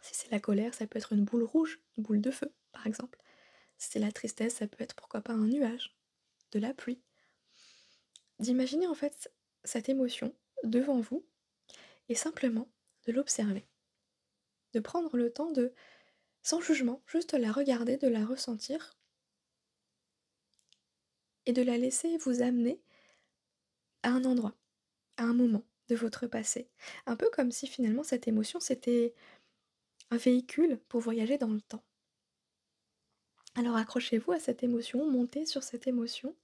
Si 0.00 0.14
c'est 0.14 0.32
la 0.32 0.40
colère, 0.40 0.74
ça 0.74 0.86
peut 0.86 0.98
être 0.98 1.12
une 1.12 1.24
boule 1.24 1.44
rouge, 1.44 1.80
une 1.96 2.02
boule 2.02 2.20
de 2.22 2.30
feu 2.30 2.50
par 2.72 2.86
exemple. 2.86 3.20
C'est 3.78 3.98
la 3.98 4.12
tristesse, 4.12 4.56
ça 4.56 4.66
peut 4.66 4.82
être 4.82 4.94
pourquoi 4.94 5.20
pas 5.20 5.32
un 5.32 5.46
nuage, 5.46 5.96
de 6.52 6.58
la 6.58 6.74
pluie. 6.74 7.00
D'imaginer 8.38 8.86
en 8.86 8.94
fait 8.94 9.32
cette 9.64 9.88
émotion 9.88 10.34
devant 10.64 11.00
vous 11.00 11.26
et 12.08 12.14
simplement 12.14 12.68
de 13.06 13.12
l'observer. 13.12 13.66
De 14.72 14.80
prendre 14.80 15.16
le 15.16 15.32
temps 15.32 15.50
de 15.50 15.72
sans 16.42 16.60
jugement, 16.60 17.02
juste 17.06 17.32
la 17.32 17.52
regarder, 17.52 17.96
de 17.96 18.08
la 18.08 18.24
ressentir 18.24 18.98
et 21.46 21.52
de 21.52 21.62
la 21.62 21.78
laisser 21.78 22.16
vous 22.18 22.42
amener 22.42 22.80
à 24.02 24.10
un 24.10 24.24
endroit, 24.24 24.54
à 25.16 25.24
un 25.24 25.32
moment 25.32 25.64
de 25.88 25.96
votre 25.96 26.26
passé. 26.26 26.70
Un 27.06 27.16
peu 27.16 27.30
comme 27.30 27.50
si 27.50 27.66
finalement 27.66 28.02
cette 28.02 28.28
émotion 28.28 28.60
c'était 28.60 29.14
un 30.10 30.16
véhicule 30.16 30.80
pour 30.88 31.00
voyager 31.00 31.38
dans 31.38 31.52
le 31.52 31.60
temps. 31.62 31.84
Alors 33.56 33.76
accrochez-vous 33.76 34.32
à 34.32 34.40
cette 34.40 34.62
émotion, 34.62 35.08
montez 35.08 35.46
sur 35.46 35.62
cette 35.62 35.86
émotion 35.86 36.34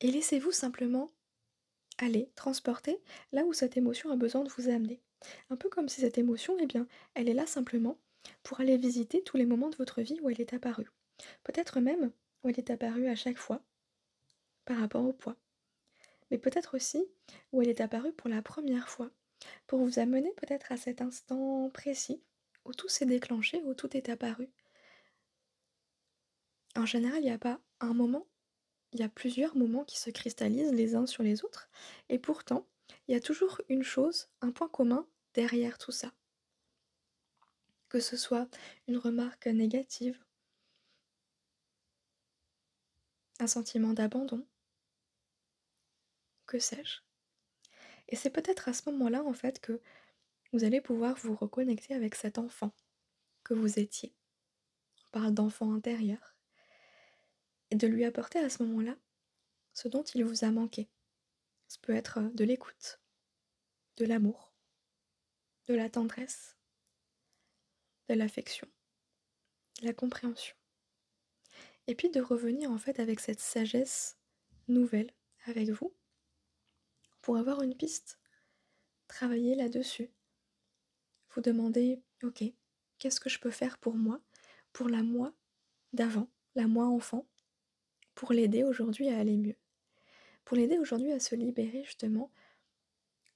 et 0.00 0.10
laissez-vous 0.10 0.52
simplement 0.52 1.10
aller, 1.98 2.30
transporter 2.34 3.00
là 3.32 3.44
où 3.44 3.52
cette 3.52 3.76
émotion 3.76 4.10
a 4.10 4.16
besoin 4.16 4.44
de 4.44 4.50
vous 4.50 4.68
amener. 4.68 5.00
Un 5.50 5.56
peu 5.56 5.68
comme 5.68 5.88
si 5.88 6.00
cette 6.00 6.18
émotion, 6.18 6.56
eh 6.60 6.66
bien, 6.66 6.86
elle 7.14 7.28
est 7.28 7.34
là 7.34 7.46
simplement 7.46 7.98
pour 8.42 8.60
aller 8.60 8.76
visiter 8.76 9.22
tous 9.22 9.36
les 9.36 9.46
moments 9.46 9.70
de 9.70 9.76
votre 9.76 10.02
vie 10.02 10.18
où 10.22 10.30
elle 10.30 10.40
est 10.40 10.54
apparue. 10.54 10.90
Peut-être 11.42 11.80
même 11.80 12.10
où 12.42 12.48
elle 12.48 12.58
est 12.58 12.70
apparue 12.70 13.08
à 13.08 13.16
chaque 13.16 13.38
fois 13.38 13.62
par 14.64 14.78
rapport 14.78 15.04
au 15.04 15.12
poids. 15.12 15.36
Mais 16.30 16.38
peut-être 16.38 16.76
aussi 16.76 17.04
où 17.52 17.62
elle 17.62 17.68
est 17.68 17.80
apparue 17.80 18.12
pour 18.12 18.28
la 18.28 18.42
première 18.42 18.88
fois, 18.88 19.10
pour 19.66 19.80
vous 19.80 19.98
amener 19.98 20.32
peut-être 20.36 20.70
à 20.72 20.76
cet 20.76 21.00
instant 21.00 21.70
précis 21.70 22.22
où 22.64 22.72
tout 22.72 22.88
s'est 22.88 23.06
déclenché, 23.06 23.62
où 23.64 23.74
tout 23.74 23.96
est 23.96 24.08
apparu. 24.08 24.48
En 26.76 26.86
général, 26.86 27.20
il 27.22 27.26
y 27.26 27.30
a 27.30 27.38
pas 27.38 27.60
un 27.80 27.94
moment, 27.94 28.26
il 28.92 29.00
y 29.00 29.02
a 29.02 29.08
plusieurs 29.08 29.56
moments 29.56 29.84
qui 29.84 29.98
se 29.98 30.10
cristallisent 30.10 30.72
les 30.72 30.94
uns 30.94 31.06
sur 31.06 31.22
les 31.22 31.44
autres 31.44 31.68
et 32.08 32.18
pourtant, 32.18 32.66
il 33.08 33.12
y 33.12 33.16
a 33.16 33.20
toujours 33.20 33.60
une 33.68 33.82
chose, 33.82 34.28
un 34.40 34.50
point 34.50 34.68
commun 34.68 35.06
derrière 35.34 35.78
tout 35.78 35.92
ça. 35.92 36.12
Que 37.88 38.00
ce 38.00 38.16
soit 38.16 38.48
une 38.86 38.98
remarque 38.98 39.46
négative 39.46 40.18
un 43.40 43.46
sentiment 43.46 43.94
d'abandon, 43.94 44.46
que 46.46 46.58
sais-je. 46.58 46.98
Et 48.08 48.16
c'est 48.16 48.30
peut-être 48.30 48.68
à 48.68 48.72
ce 48.72 48.90
moment-là, 48.90 49.22
en 49.24 49.32
fait, 49.32 49.60
que 49.60 49.80
vous 50.52 50.64
allez 50.64 50.80
pouvoir 50.80 51.16
vous 51.16 51.34
reconnecter 51.34 51.94
avec 51.94 52.14
cet 52.14 52.38
enfant 52.38 52.72
que 53.44 53.54
vous 53.54 53.78
étiez. 53.78 54.14
On 55.06 55.10
parle 55.12 55.34
d'enfant 55.34 55.72
intérieur. 55.72 56.36
Et 57.70 57.76
de 57.76 57.86
lui 57.86 58.04
apporter 58.04 58.38
à 58.38 58.50
ce 58.50 58.62
moment-là 58.64 58.96
ce 59.72 59.88
dont 59.88 60.02
il 60.02 60.24
vous 60.24 60.44
a 60.44 60.50
manqué. 60.50 60.88
Ce 61.68 61.78
peut 61.78 61.94
être 61.94 62.20
de 62.34 62.44
l'écoute, 62.44 63.00
de 63.96 64.04
l'amour, 64.04 64.52
de 65.68 65.74
la 65.74 65.88
tendresse, 65.88 66.56
de 68.08 68.14
l'affection, 68.14 68.68
de 69.80 69.86
la 69.86 69.94
compréhension. 69.94 70.56
Et 71.86 71.94
puis 71.94 72.10
de 72.10 72.20
revenir 72.20 72.70
en 72.70 72.78
fait 72.78 72.98
avec 72.98 73.20
cette 73.20 73.40
sagesse 73.40 74.18
nouvelle 74.68 75.12
avec 75.46 75.68
vous 75.70 75.94
pour 77.22 77.36
avoir 77.36 77.62
une 77.62 77.76
piste, 77.76 78.18
travailler 79.06 79.54
là-dessus. 79.54 80.10
Vous 81.30 81.40
demandez, 81.40 82.02
ok, 82.22 82.42
qu'est-ce 82.98 83.20
que 83.20 83.30
je 83.30 83.38
peux 83.38 83.50
faire 83.50 83.78
pour 83.78 83.94
moi, 83.94 84.20
pour 84.72 84.88
la 84.88 85.02
moi 85.02 85.32
d'avant, 85.92 86.28
la 86.54 86.66
moi 86.66 86.86
enfant, 86.86 87.26
pour 88.14 88.32
l'aider 88.32 88.64
aujourd'hui 88.64 89.08
à 89.08 89.18
aller 89.18 89.36
mieux, 89.36 89.56
pour 90.44 90.56
l'aider 90.56 90.78
aujourd'hui 90.78 91.12
à 91.12 91.20
se 91.20 91.34
libérer 91.34 91.84
justement 91.84 92.30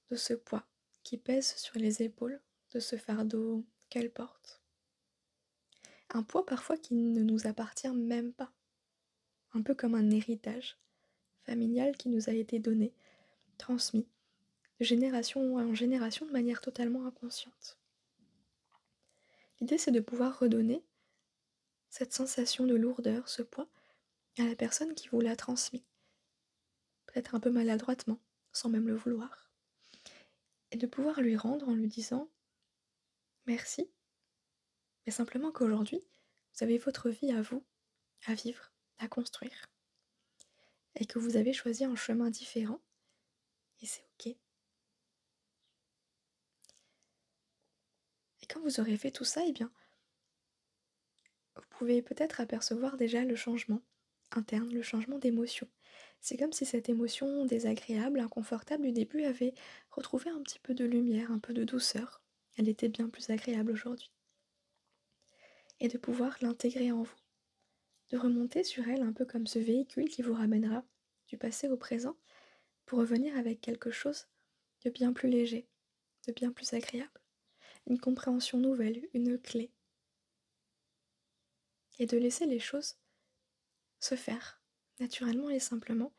de 0.09 0.15
ce 0.15 0.33
poids 0.33 0.65
qui 1.03 1.17
pèse 1.17 1.55
sur 1.55 1.77
les 1.77 2.01
épaules, 2.03 2.41
de 2.71 2.79
ce 2.79 2.97
fardeau 2.97 3.63
qu'elle 3.89 4.11
porte. 4.11 4.61
Un 6.09 6.23
poids 6.23 6.45
parfois 6.45 6.77
qui 6.77 6.93
ne 6.93 7.23
nous 7.23 7.47
appartient 7.47 7.89
même 7.89 8.33
pas. 8.33 8.51
Un 9.53 9.61
peu 9.61 9.73
comme 9.73 9.95
un 9.95 10.09
héritage 10.09 10.77
familial 11.43 11.95
qui 11.95 12.09
nous 12.09 12.29
a 12.29 12.33
été 12.33 12.59
donné, 12.59 12.93
transmis, 13.57 14.07
de 14.79 14.85
génération 14.85 15.55
en 15.55 15.73
génération 15.73 16.25
de 16.25 16.31
manière 16.31 16.61
totalement 16.61 17.05
inconsciente. 17.05 17.77
L'idée 19.59 19.77
c'est 19.77 19.91
de 19.91 19.99
pouvoir 19.99 20.39
redonner 20.39 20.83
cette 21.89 22.13
sensation 22.13 22.65
de 22.65 22.75
lourdeur, 22.75 23.29
ce 23.29 23.41
poids, 23.41 23.69
à 24.37 24.43
la 24.43 24.55
personne 24.55 24.95
qui 24.95 25.07
vous 25.09 25.21
l'a 25.21 25.35
transmis. 25.35 25.85
Peut-être 27.07 27.35
un 27.35 27.39
peu 27.39 27.51
maladroitement, 27.51 28.19
sans 28.51 28.69
même 28.69 28.87
le 28.87 28.95
vouloir. 28.95 29.49
Et 30.71 30.77
de 30.77 30.87
pouvoir 30.87 31.21
lui 31.21 31.37
rendre 31.37 31.69
en 31.69 31.73
lui 31.73 31.87
disant 31.87 32.29
merci 33.45 33.89
mais 35.05 35.11
simplement 35.11 35.51
qu'aujourd'hui, 35.51 36.03
vous 36.53 36.63
avez 36.63 36.77
votre 36.77 37.09
vie 37.09 37.31
à 37.31 37.41
vous, 37.41 37.63
à 38.25 38.33
vivre, 38.33 38.71
à 38.97 39.07
construire. 39.07 39.67
Et 40.95 41.05
que 41.05 41.19
vous 41.19 41.37
avez 41.37 41.53
choisi 41.53 41.85
un 41.85 41.95
chemin 41.95 42.29
différent. 42.29 42.81
Et 43.81 43.85
c'est 43.85 44.07
OK. 44.13 44.27
Et 48.41 48.47
quand 48.47 48.61
vous 48.61 48.79
aurez 48.79 48.97
fait 48.97 49.11
tout 49.11 49.25
ça, 49.25 49.43
eh 49.45 49.51
bien, 49.51 49.71
vous 51.55 51.67
pouvez 51.69 52.01
peut-être 52.01 52.39
apercevoir 52.39 52.97
déjà 52.97 53.23
le 53.23 53.35
changement 53.35 53.81
interne, 54.31 54.73
le 54.73 54.81
changement 54.81 55.19
d'émotion. 55.19 55.67
C'est 56.21 56.37
comme 56.37 56.53
si 56.53 56.65
cette 56.65 56.89
émotion 56.89 57.45
désagréable, 57.45 58.19
inconfortable 58.19 58.83
du 58.83 58.91
début 58.91 59.23
avait 59.23 59.53
retrouvé 59.91 60.29
un 60.29 60.41
petit 60.41 60.59
peu 60.59 60.73
de 60.73 60.85
lumière, 60.85 61.31
un 61.31 61.39
peu 61.39 61.53
de 61.53 61.63
douceur. 61.63 62.21
Elle 62.57 62.69
était 62.69 62.89
bien 62.89 63.09
plus 63.09 63.29
agréable 63.29 63.71
aujourd'hui 63.71 64.11
et 65.79 65.87
de 65.87 65.97
pouvoir 65.97 66.37
l'intégrer 66.41 66.91
en 66.91 67.03
vous. 67.03 67.15
De 68.09 68.17
remonter 68.17 68.63
sur 68.63 68.87
elle 68.87 69.01
un 69.01 69.13
peu 69.13 69.25
comme 69.25 69.47
ce 69.47 69.59
véhicule 69.59 70.09
qui 70.09 70.21
vous 70.21 70.33
ramènera 70.33 70.83
du 71.27 71.37
passé 71.37 71.69
au 71.69 71.77
présent 71.77 72.15
pour 72.85 72.99
revenir 72.99 73.35
avec 73.37 73.61
quelque 73.61 73.91
chose 73.91 74.27
de 74.83 74.89
bien 74.89 75.11
plus 75.11 75.29
léger, 75.29 75.67
de 76.27 76.33
bien 76.33 76.51
plus 76.51 76.73
agréable, 76.73 77.21
une 77.87 77.99
compréhension 77.99 78.59
nouvelle, 78.59 79.07
une 79.13 79.39
clé. 79.39 79.71
Et 81.97 82.05
de 82.05 82.17
laisser 82.17 82.45
les 82.45 82.59
choses 82.59 82.97
se 84.05 84.15
faire 84.15 84.61
naturellement 84.99 85.49
et 85.49 85.59
simplement 85.59 86.13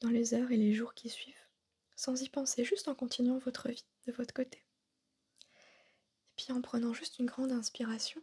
dans 0.00 0.10
les 0.10 0.34
heures 0.34 0.50
et 0.50 0.56
les 0.56 0.74
jours 0.74 0.94
qui 0.94 1.08
suivent, 1.08 1.48
sans 1.94 2.20
y 2.22 2.28
penser, 2.28 2.64
juste 2.64 2.88
en 2.88 2.94
continuant 2.94 3.38
votre 3.38 3.68
vie 3.68 3.86
de 4.06 4.12
votre 4.12 4.34
côté. 4.34 4.58
Et 4.58 6.42
puis 6.42 6.52
en 6.52 6.60
prenant 6.60 6.92
juste 6.92 7.18
une 7.18 7.26
grande 7.26 7.52
inspiration, 7.52 8.20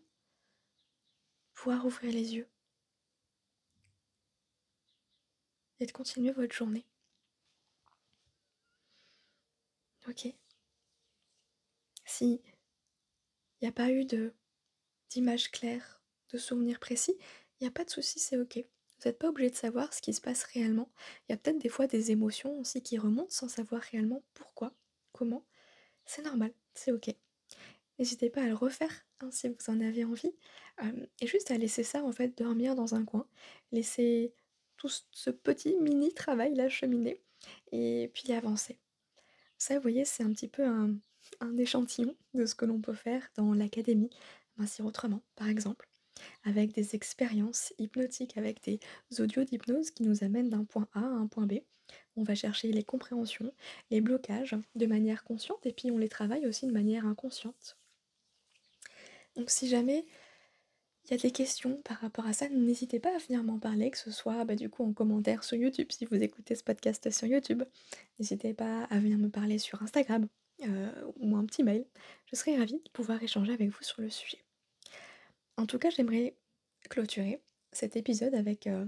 pouvoir 1.53 1.85
ouvrir 1.85 2.11
les 2.11 2.35
yeux 2.35 2.49
et 5.79 5.85
de 5.85 5.91
continuer 5.91 6.31
votre 6.31 6.53
journée. 6.55 6.85
Ok. 10.07 10.33
Si 12.05 12.41
il 13.59 13.65
n'y 13.65 13.67
a 13.67 13.71
pas 13.71 13.89
eu 13.91 14.05
d'image 15.09 15.51
claire, 15.51 16.01
de 16.31 16.37
souvenirs 16.37 16.79
précis, 16.79 17.15
il 17.59 17.63
n'y 17.63 17.67
a 17.67 17.71
pas 17.71 17.85
de 17.85 17.89
souci, 17.89 18.19
c'est 18.19 18.37
ok. 18.37 18.63
Vous 18.99 19.07
n'êtes 19.07 19.19
pas 19.19 19.29
obligé 19.29 19.49
de 19.49 19.55
savoir 19.55 19.93
ce 19.93 20.01
qui 20.01 20.13
se 20.13 20.21
passe 20.21 20.43
réellement. 20.43 20.89
Il 21.27 21.31
y 21.31 21.35
a 21.35 21.37
peut-être 21.37 21.59
des 21.59 21.69
fois 21.69 21.87
des 21.87 22.11
émotions 22.11 22.59
aussi 22.59 22.81
qui 22.81 22.97
remontent 22.97 23.29
sans 23.29 23.47
savoir 23.47 23.81
réellement 23.81 24.23
pourquoi, 24.33 24.73
comment. 25.11 25.45
C'est 26.05 26.23
normal, 26.23 26.51
c'est 26.73 26.91
ok. 26.91 27.13
N'hésitez 27.99 28.29
pas 28.29 28.43
à 28.43 28.47
le 28.47 28.55
refaire 28.55 29.05
hein, 29.21 29.29
si 29.31 29.47
vous 29.47 29.55
en 29.67 29.81
avez 29.81 30.03
envie. 30.03 30.33
et 31.21 31.27
juste 31.27 31.51
à 31.51 31.57
laisser 31.57 31.83
ça 31.83 32.03
en 32.03 32.11
fait 32.11 32.37
dormir 32.37 32.75
dans 32.75 32.95
un 32.95 33.05
coin. 33.05 33.27
Laisser 33.71 34.33
tout 34.77 34.89
ce 35.11 35.29
petit 35.29 35.75
mini 35.77 36.13
travail 36.13 36.55
là 36.55 36.69
cheminer 36.69 37.21
et 37.71 38.11
puis 38.13 38.31
avancer. 38.33 38.79
Ça, 39.57 39.75
vous 39.75 39.81
voyez, 39.81 40.05
c'est 40.05 40.23
un 40.23 40.31
petit 40.31 40.47
peu 40.47 40.63
un, 40.63 40.95
un 41.39 41.57
échantillon 41.57 42.15
de 42.33 42.45
ce 42.45 42.55
que 42.55 42.65
l'on 42.65 42.81
peut 42.81 42.93
faire 42.93 43.27
dans 43.35 43.53
l'académie 43.53 44.09
Mincir 44.57 44.85
autrement, 44.85 45.21
par 45.35 45.47
exemple 45.49 45.87
avec 46.43 46.74
des 46.74 46.95
expériences 46.95 47.74
hypnotiques, 47.77 48.38
avec 48.38 48.63
des 48.63 48.79
audios 49.19 49.43
d'hypnose 49.43 49.91
qui 49.91 50.03
nous 50.03 50.24
amènent 50.24 50.50
d'un 50.50 50.63
point 50.63 50.88
A 50.93 51.00
à 51.00 51.03
un 51.03 51.27
point 51.27 51.45
B. 51.45 51.59
On 52.15 52.24
va 52.24 52.36
chercher 52.36 52.71
les 52.71 52.83
compréhensions, 52.83 53.53
les 53.91 54.01
blocages 54.01 54.55
de 54.75 54.86
manière 54.86 55.24
consciente 55.24 55.65
et 55.65 55.74
puis 55.74 55.91
on 55.91 55.97
les 55.97 56.09
travaille 56.09 56.45
aussi 56.47 56.65
de 56.67 56.71
manière 56.71 57.05
inconsciente. 57.05 57.77
Donc 59.36 59.50
si 59.51 59.69
jamais 59.69 60.05
il 61.05 61.12
y 61.12 61.13
a 61.13 61.17
des 61.17 61.31
questions 61.31 61.79
par 61.83 61.97
rapport 62.00 62.25
à 62.25 62.33
ça, 62.33 62.50
n'hésitez 62.50 63.00
pas 63.00 63.15
à 63.15 63.17
venir 63.17 63.43
m'en 63.43 63.59
parler, 63.59 63.91
que 63.91 63.97
ce 63.97 64.12
soit 64.12 64.43
bah, 64.43 64.55
du 64.55 64.69
coup 64.69 64.83
en 64.83 64.91
commentaire 64.91 65.43
sur 65.43 65.55
YouTube 65.55 65.88
si 65.89 66.05
vous 66.05 66.21
écoutez 66.21 66.55
ce 66.55 66.63
podcast 66.63 67.09
sur 67.12 67.27
YouTube. 67.27 67.63
N'hésitez 68.19 68.53
pas 68.53 68.83
à 68.86 69.00
venir 69.00 69.17
me 69.17 69.29
parler 69.29 69.57
sur 69.57 69.81
Instagram 69.81 70.27
euh, 70.63 70.91
ou 71.17 71.38
un 71.38 71.45
petit 71.45 71.63
mail. 71.63 71.86
Je 72.25 72.36
serai 72.36 72.57
ravie 72.57 72.81
de 72.83 72.89
pouvoir 72.91 73.24
échanger 73.24 73.53
avec 73.53 73.69
vous 73.69 73.83
sur 73.83 74.01
le 74.01 74.09
sujet. 74.09 74.46
En 75.57 75.65
tout 75.65 75.79
cas, 75.79 75.89
j'aimerais 75.89 76.35
clôturer 76.89 77.41
cet 77.71 77.95
épisode 77.95 78.35
avec 78.35 78.67
euh, 78.67 78.85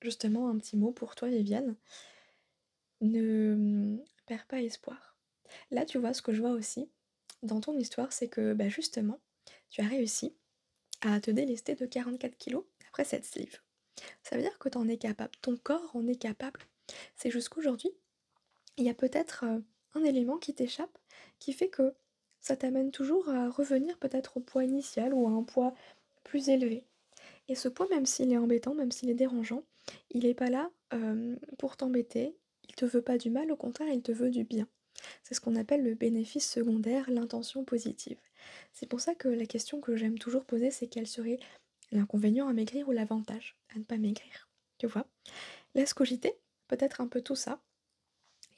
justement 0.00 0.48
un 0.48 0.58
petit 0.58 0.76
mot 0.76 0.92
pour 0.92 1.14
toi, 1.14 1.28
Viviane. 1.28 1.76
Ne 3.00 3.54
mm, 3.56 4.04
perds 4.26 4.46
pas 4.46 4.60
espoir. 4.60 5.16
Là, 5.70 5.84
tu 5.84 5.98
vois, 5.98 6.14
ce 6.14 6.22
que 6.22 6.32
je 6.32 6.40
vois 6.40 6.52
aussi 6.52 6.90
dans 7.42 7.60
ton 7.60 7.76
histoire, 7.78 8.12
c'est 8.12 8.28
que 8.28 8.52
bah, 8.54 8.68
justement, 8.68 9.20
tu 9.70 9.80
as 9.80 9.88
réussi 9.88 10.34
à 11.02 11.20
te 11.20 11.30
délester 11.30 11.74
de 11.74 11.86
44 11.86 12.36
kilos 12.36 12.64
après 12.88 13.04
cette 13.04 13.24
sleeve. 13.24 13.58
Ça 14.22 14.36
veut 14.36 14.42
dire 14.42 14.58
que 14.58 14.68
tu 14.68 14.90
es 14.90 14.98
capable, 14.98 15.32
ton 15.42 15.56
corps 15.56 15.94
en 15.94 16.06
est 16.06 16.20
capable. 16.20 16.60
C'est 17.16 17.30
jusqu'aujourd'hui, 17.30 17.90
il 18.76 18.84
y 18.84 18.90
a 18.90 18.94
peut-être 18.94 19.44
euh, 19.44 19.60
un 19.94 20.04
élément 20.04 20.38
qui 20.38 20.54
t'échappe 20.54 20.98
qui 21.38 21.52
fait 21.52 21.68
que 21.68 21.94
ça 22.44 22.56
t'amène 22.56 22.90
toujours 22.90 23.30
à 23.30 23.48
revenir 23.48 23.96
peut-être 23.96 24.36
au 24.36 24.40
poids 24.40 24.64
initial 24.64 25.14
ou 25.14 25.26
à 25.26 25.30
un 25.30 25.42
poids 25.42 25.74
plus 26.24 26.50
élevé. 26.50 26.84
Et 27.48 27.54
ce 27.54 27.68
poids, 27.68 27.88
même 27.88 28.04
s'il 28.04 28.30
est 28.32 28.36
embêtant, 28.36 28.74
même 28.74 28.92
s'il 28.92 29.08
est 29.08 29.14
dérangeant, 29.14 29.64
il 30.10 30.24
n'est 30.24 30.34
pas 30.34 30.50
là 30.50 30.70
pour 31.58 31.78
t'embêter, 31.78 32.36
il 32.68 32.74
te 32.74 32.84
veut 32.84 33.00
pas 33.00 33.16
du 33.16 33.30
mal, 33.30 33.50
au 33.50 33.56
contraire, 33.56 33.88
il 33.88 34.02
te 34.02 34.12
veut 34.12 34.30
du 34.30 34.44
bien. 34.44 34.68
C'est 35.22 35.34
ce 35.34 35.40
qu'on 35.40 35.56
appelle 35.56 35.82
le 35.82 35.94
bénéfice 35.94 36.48
secondaire, 36.48 37.10
l'intention 37.10 37.64
positive. 37.64 38.18
C'est 38.74 38.86
pour 38.86 39.00
ça 39.00 39.14
que 39.14 39.28
la 39.28 39.46
question 39.46 39.80
que 39.80 39.96
j'aime 39.96 40.18
toujours 40.18 40.44
poser, 40.44 40.70
c'est 40.70 40.86
quel 40.86 41.06
serait 41.06 41.38
l'inconvénient 41.92 42.46
à 42.46 42.52
maigrir 42.52 42.88
ou 42.88 42.92
l'avantage 42.92 43.56
à 43.74 43.78
ne 43.78 43.84
pas 43.84 43.96
maigrir. 43.96 44.50
Tu 44.76 44.86
vois? 44.86 45.06
Laisse 45.74 45.94
cogiter 45.94 46.34
peut-être 46.68 47.00
un 47.00 47.08
peu 47.08 47.22
tout 47.22 47.36
ça. 47.36 47.58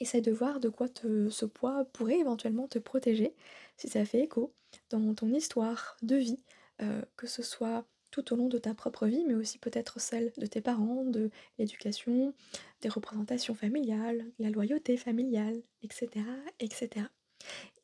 Essaye 0.00 0.22
de 0.22 0.32
voir 0.32 0.60
de 0.60 0.68
quoi 0.68 0.88
ce 0.94 1.44
poids 1.44 1.84
pourrait 1.92 2.18
éventuellement 2.18 2.68
te 2.68 2.78
protéger, 2.78 3.34
si 3.76 3.88
ça 3.88 4.04
fait 4.04 4.20
écho 4.20 4.52
dans 4.90 5.14
ton 5.14 5.32
histoire 5.32 5.96
de 6.02 6.16
vie, 6.16 6.42
euh, 6.82 7.02
que 7.16 7.26
ce 7.26 7.42
soit 7.42 7.86
tout 8.10 8.32
au 8.32 8.36
long 8.36 8.48
de 8.48 8.58
ta 8.58 8.74
propre 8.74 9.06
vie, 9.06 9.24
mais 9.26 9.34
aussi 9.34 9.58
peut-être 9.58 10.00
celle 10.00 10.32
de 10.36 10.46
tes 10.46 10.60
parents, 10.60 11.04
de 11.04 11.30
l'éducation, 11.58 12.34
des 12.80 12.88
représentations 12.88 13.54
familiales, 13.54 14.24
la 14.38 14.50
loyauté 14.50 14.96
familiale, 14.96 15.60
etc. 15.82 16.24
etc. 16.60 17.06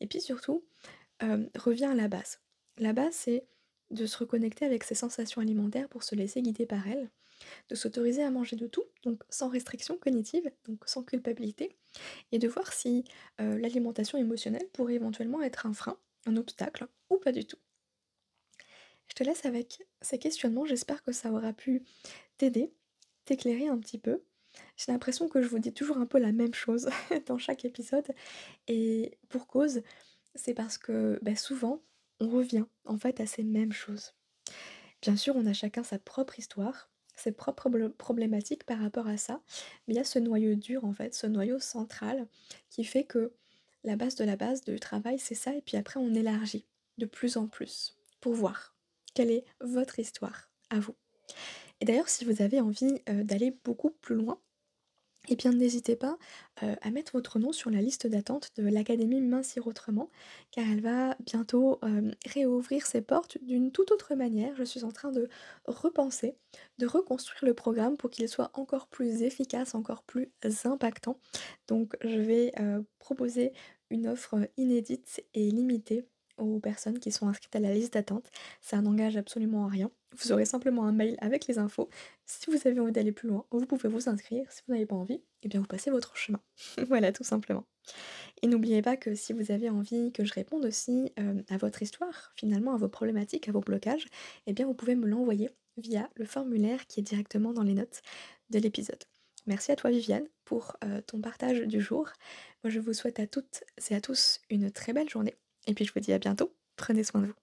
Et 0.01 0.07
puis 0.07 0.21
surtout, 0.21 0.65
euh, 1.23 1.47
reviens 1.59 1.91
à 1.91 1.95
la 1.95 2.09
base. 2.09 2.41
La 2.79 2.93
base, 2.93 3.15
c'est 3.15 3.47
de 3.91 4.07
se 4.07 4.17
reconnecter 4.19 4.65
avec 4.65 4.85
ses 4.85 4.95
sensations 4.95 5.43
alimentaires 5.43 5.89
pour 5.89 6.03
se 6.03 6.15
laisser 6.15 6.41
guider 6.41 6.67
par 6.67 6.89
elles, 6.89 7.11
de 7.69 7.75
s'autoriser 7.75 8.23
à 8.23 8.31
manger 8.31 8.57
de 8.57 8.67
tout, 8.67 8.85
donc 9.03 9.23
sans 9.29 9.49
restriction 9.49 9.97
cognitive, 9.97 10.51
donc 10.67 10.83
sans 10.87 11.03
culpabilité, 11.03 11.77
et 12.33 12.39
de 12.39 12.49
voir 12.49 12.73
si 12.73 13.05
euh, 13.41 13.59
l'alimentation 13.59 14.19
émotionnelle 14.19 14.69
pourrait 14.73 14.95
éventuellement 14.95 15.43
être 15.43 15.67
un 15.67 15.73
frein, 15.73 15.99
un 16.27 16.37
obstacle, 16.37 16.87
ou 17.11 17.17
pas 17.19 17.33
du 17.33 17.45
tout. 17.45 17.59
Je 19.09 19.15
te 19.15 19.25
laisse 19.25 19.45
avec 19.45 19.83
ces 20.01 20.19
questionnements, 20.19 20.65
j'espère 20.65 21.03
que 21.03 21.13
ça 21.13 21.31
aura 21.31 21.53
pu 21.53 21.83
t'aider, 22.39 22.73
t'éclairer 23.25 23.69
un 23.69 23.79
petit 23.79 23.99
peu. 23.99 24.23
J'ai 24.77 24.93
l'impression 24.93 25.29
que 25.29 25.43
je 25.43 25.49
vous 25.49 25.59
dis 25.59 25.73
toujours 25.73 25.99
un 25.99 26.07
peu 26.07 26.19
la 26.19 26.33
même 26.33 26.55
chose 26.55 26.89
dans 27.27 27.39
chaque 27.39 27.65
épisode, 27.65 28.07
et 28.69 29.19
pour 29.29 29.47
cause, 29.47 29.83
c'est 30.35 30.55
parce 30.55 30.79
que 30.79 31.19
bah, 31.23 31.37
souvent, 31.37 31.83
on 32.21 32.29
revient 32.29 32.65
en 32.85 32.99
fait 32.99 33.21
à 33.21 33.27
ces 33.27 33.43
mêmes 33.43 33.73
choses. 33.73 34.15
Bien 35.03 35.17
sûr, 35.17 35.35
on 35.37 35.47
a 35.47 35.53
chacun 35.53 35.83
sa 35.83 35.99
propre 35.99 36.39
histoire, 36.39 36.92
ses 37.17 37.33
propres 37.33 37.69
problématiques 37.99 38.65
par 38.65 38.79
rapport 38.79 39.07
à 39.07 39.17
ça, 39.17 39.41
mais 39.87 39.95
il 39.95 39.97
y 39.97 40.01
a 40.01 40.05
ce 40.05 40.19
noyau 40.19 40.55
dur 40.55 40.85
en 40.85 40.93
fait, 40.93 41.15
ce 41.15 41.27
noyau 41.27 41.59
central 41.59 42.27
qui 42.71 42.85
fait 42.85 43.05
que 43.05 43.33
la 43.85 43.97
base 43.97 44.15
de 44.15 44.25
la 44.25 44.37
base 44.37 44.63
du 44.63 44.79
travail, 44.79 45.19
c'est 45.19 45.35
ça, 45.35 45.55
et 45.55 45.61
puis 45.61 45.77
après 45.77 45.99
on 45.99 46.15
élargit 46.15 46.67
de 46.99 47.07
plus 47.07 47.37
en 47.37 47.47
plus 47.47 47.97
pour 48.21 48.35
voir 48.35 48.75
quelle 49.15 49.31
est 49.31 49.45
votre 49.61 49.99
histoire 49.99 50.51
à 50.71 50.79
vous. 50.79 50.95
Et 51.81 51.85
d'ailleurs, 51.85 52.09
si 52.09 52.25
vous 52.25 52.43
avez 52.43 52.61
envie 52.61 53.03
euh, 53.09 53.25
d'aller 53.25 53.57
beaucoup 53.65 53.91
plus 53.91 54.15
loin, 54.15 54.39
eh 55.29 55.37
bien 55.37 55.53
n'hésitez 55.53 55.97
pas 55.97 56.19
euh, 56.63 56.75
à 56.83 56.91
mettre 56.91 57.13
votre 57.13 57.39
nom 57.39 57.53
sur 57.53 57.71
la 57.71 57.81
liste 57.81 58.07
d'attente 58.07 58.51
de 58.57 58.69
l'Académie 58.69 59.21
Mincir 59.21 59.67
Autrement, 59.67 60.11
car 60.51 60.65
elle 60.69 60.81
va 60.81 61.17
bientôt 61.21 61.79
euh, 61.85 62.11
réouvrir 62.27 62.87
ses 62.87 63.03
portes 63.03 63.39
d'une 63.43 63.71
toute 63.71 63.93
autre 63.93 64.15
manière. 64.15 64.55
Je 64.57 64.65
suis 64.65 64.85
en 64.85 64.91
train 64.91 65.13
de 65.13 65.29
repenser, 65.67 66.37
de 66.79 66.87
reconstruire 66.87 67.45
le 67.45 67.55
programme 67.55 67.97
pour 67.97 68.11
qu'il 68.11 68.29
soit 68.29 68.51
encore 68.55 68.89
plus 68.89 69.23
efficace, 69.23 69.75
encore 69.75 70.03
plus 70.03 70.31
impactant. 70.65 71.19
Donc 71.69 71.97
je 72.03 72.19
vais 72.19 72.53
proposer 72.99 73.53
une 73.91 74.09
offre 74.09 74.37
inédite 74.57 75.25
et 75.35 75.51
limitée 75.51 76.05
aux 76.39 76.61
personnes 76.61 76.99
qui 76.99 77.11
sont 77.11 77.29
inscrites 77.29 77.55
à 77.57 77.61
la 77.61 77.75
liste 77.75 77.95
d'attente. 77.95 78.31
Ça 78.61 78.81
n'engage 78.81 79.17
absolument 79.17 79.67
à 79.67 79.69
rien. 79.69 79.91
Vous 80.19 80.33
aurez 80.33 80.45
simplement 80.45 80.85
un 80.85 80.93
mail 80.93 81.17
avec 81.21 81.47
les 81.47 81.59
infos. 81.59 81.89
Si 82.27 82.51
vous 82.51 82.59
avez 82.67 82.81
envie 82.81 82.93
d'aller 82.93 83.13
plus 83.13 83.29
loin, 83.29 83.47
vous 83.51 83.67
pouvez 83.67 83.89
vous 83.89 84.09
inscrire. 84.09 84.51
Si 84.51 84.63
vous 84.67 84.75
n'avez 84.75 84.87
pas 84.87 84.97
envie, 84.97 85.23
eh 85.43 85.49
bien 85.49 85.61
vous 85.61 85.67
passez 85.67 85.91
votre 85.91 86.17
chemin. 86.17 86.41
voilà, 86.89 87.13
tout 87.13 87.25
simplement. 87.25 87.65
Et 88.43 88.47
n'oubliez 88.47 88.83
pas 88.83 88.97
que 88.97 89.15
si 89.15 89.33
vous 89.33 89.51
avez 89.51 89.71
envie 89.71 90.13
que 90.13 90.25
je 90.25 90.33
réponde 90.35 90.65
aussi 90.65 91.13
euh, 91.19 91.43
à 91.49 91.57
votre 91.57 91.83
histoire, 91.83 92.33
finalement 92.37 92.75
à 92.75 92.77
vos 92.77 92.89
problématiques, 92.89 93.49
à 93.49 93.53
vos 93.53 93.61
blocages, 93.61 94.07
eh 94.47 94.53
bien 94.53 94.67
vous 94.67 94.75
pouvez 94.75 94.95
me 94.95 95.07
l'envoyer 95.07 95.51
via 95.77 96.11
le 96.15 96.25
formulaire 96.25 96.87
qui 96.87 97.01
est 97.01 97.03
directement 97.03 97.53
dans 97.53 97.63
les 97.63 97.75
notes 97.75 98.03
de 98.51 98.59
l'épisode. 98.59 99.03
Merci 99.47 99.73
à 99.73 99.77
toi 99.77 99.91
Viviane 99.91 100.27
pour 100.45 100.77
euh, 100.85 101.01
ton 101.01 101.21
partage 101.21 101.63
du 101.63 101.81
jour. 101.81 102.11
Moi 102.63 102.71
je 102.71 102.79
vous 102.79 102.93
souhaite 102.93 103.19
à 103.19 103.27
toutes 103.27 103.65
et 103.91 103.95
à 103.95 104.01
tous 104.01 104.41
une 104.51 104.71
très 104.71 104.93
belle 104.93 105.09
journée 105.09 105.35
et 105.67 105.75
puis 105.75 105.85
je 105.85 105.93
vous 105.93 106.01
dis 106.01 106.13
à 106.13 106.19
bientôt. 106.19 106.53
Prenez 106.77 107.05
soin 107.05 107.21
de 107.21 107.27
vous. 107.27 107.35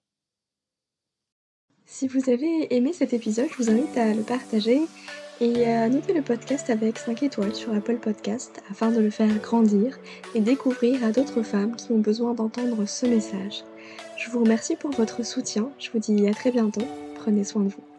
Si 1.86 2.06
vous 2.06 2.30
avez 2.30 2.74
aimé 2.74 2.92
cet 2.92 3.12
épisode, 3.12 3.48
je 3.50 3.56
vous 3.56 3.70
invite 3.70 3.96
à 3.96 4.14
le 4.14 4.22
partager 4.22 4.80
et 5.40 5.66
à 5.66 5.88
noter 5.88 6.12
le 6.12 6.22
podcast 6.22 6.70
avec 6.70 6.98
5 6.98 7.22
étoiles 7.22 7.54
sur 7.54 7.74
Apple 7.74 7.96
Podcast 7.96 8.62
afin 8.70 8.90
de 8.90 9.00
le 9.00 9.10
faire 9.10 9.34
grandir 9.38 9.98
et 10.34 10.40
découvrir 10.40 11.02
à 11.02 11.10
d'autres 11.10 11.42
femmes 11.42 11.74
qui 11.76 11.90
ont 11.92 11.98
besoin 11.98 12.34
d'entendre 12.34 12.86
ce 12.86 13.06
message. 13.06 13.64
Je 14.16 14.30
vous 14.30 14.40
remercie 14.44 14.76
pour 14.76 14.90
votre 14.90 15.24
soutien, 15.24 15.70
je 15.78 15.90
vous 15.90 15.98
dis 15.98 16.28
à 16.28 16.34
très 16.34 16.52
bientôt, 16.52 16.86
prenez 17.16 17.42
soin 17.42 17.62
de 17.62 17.70
vous. 17.70 17.89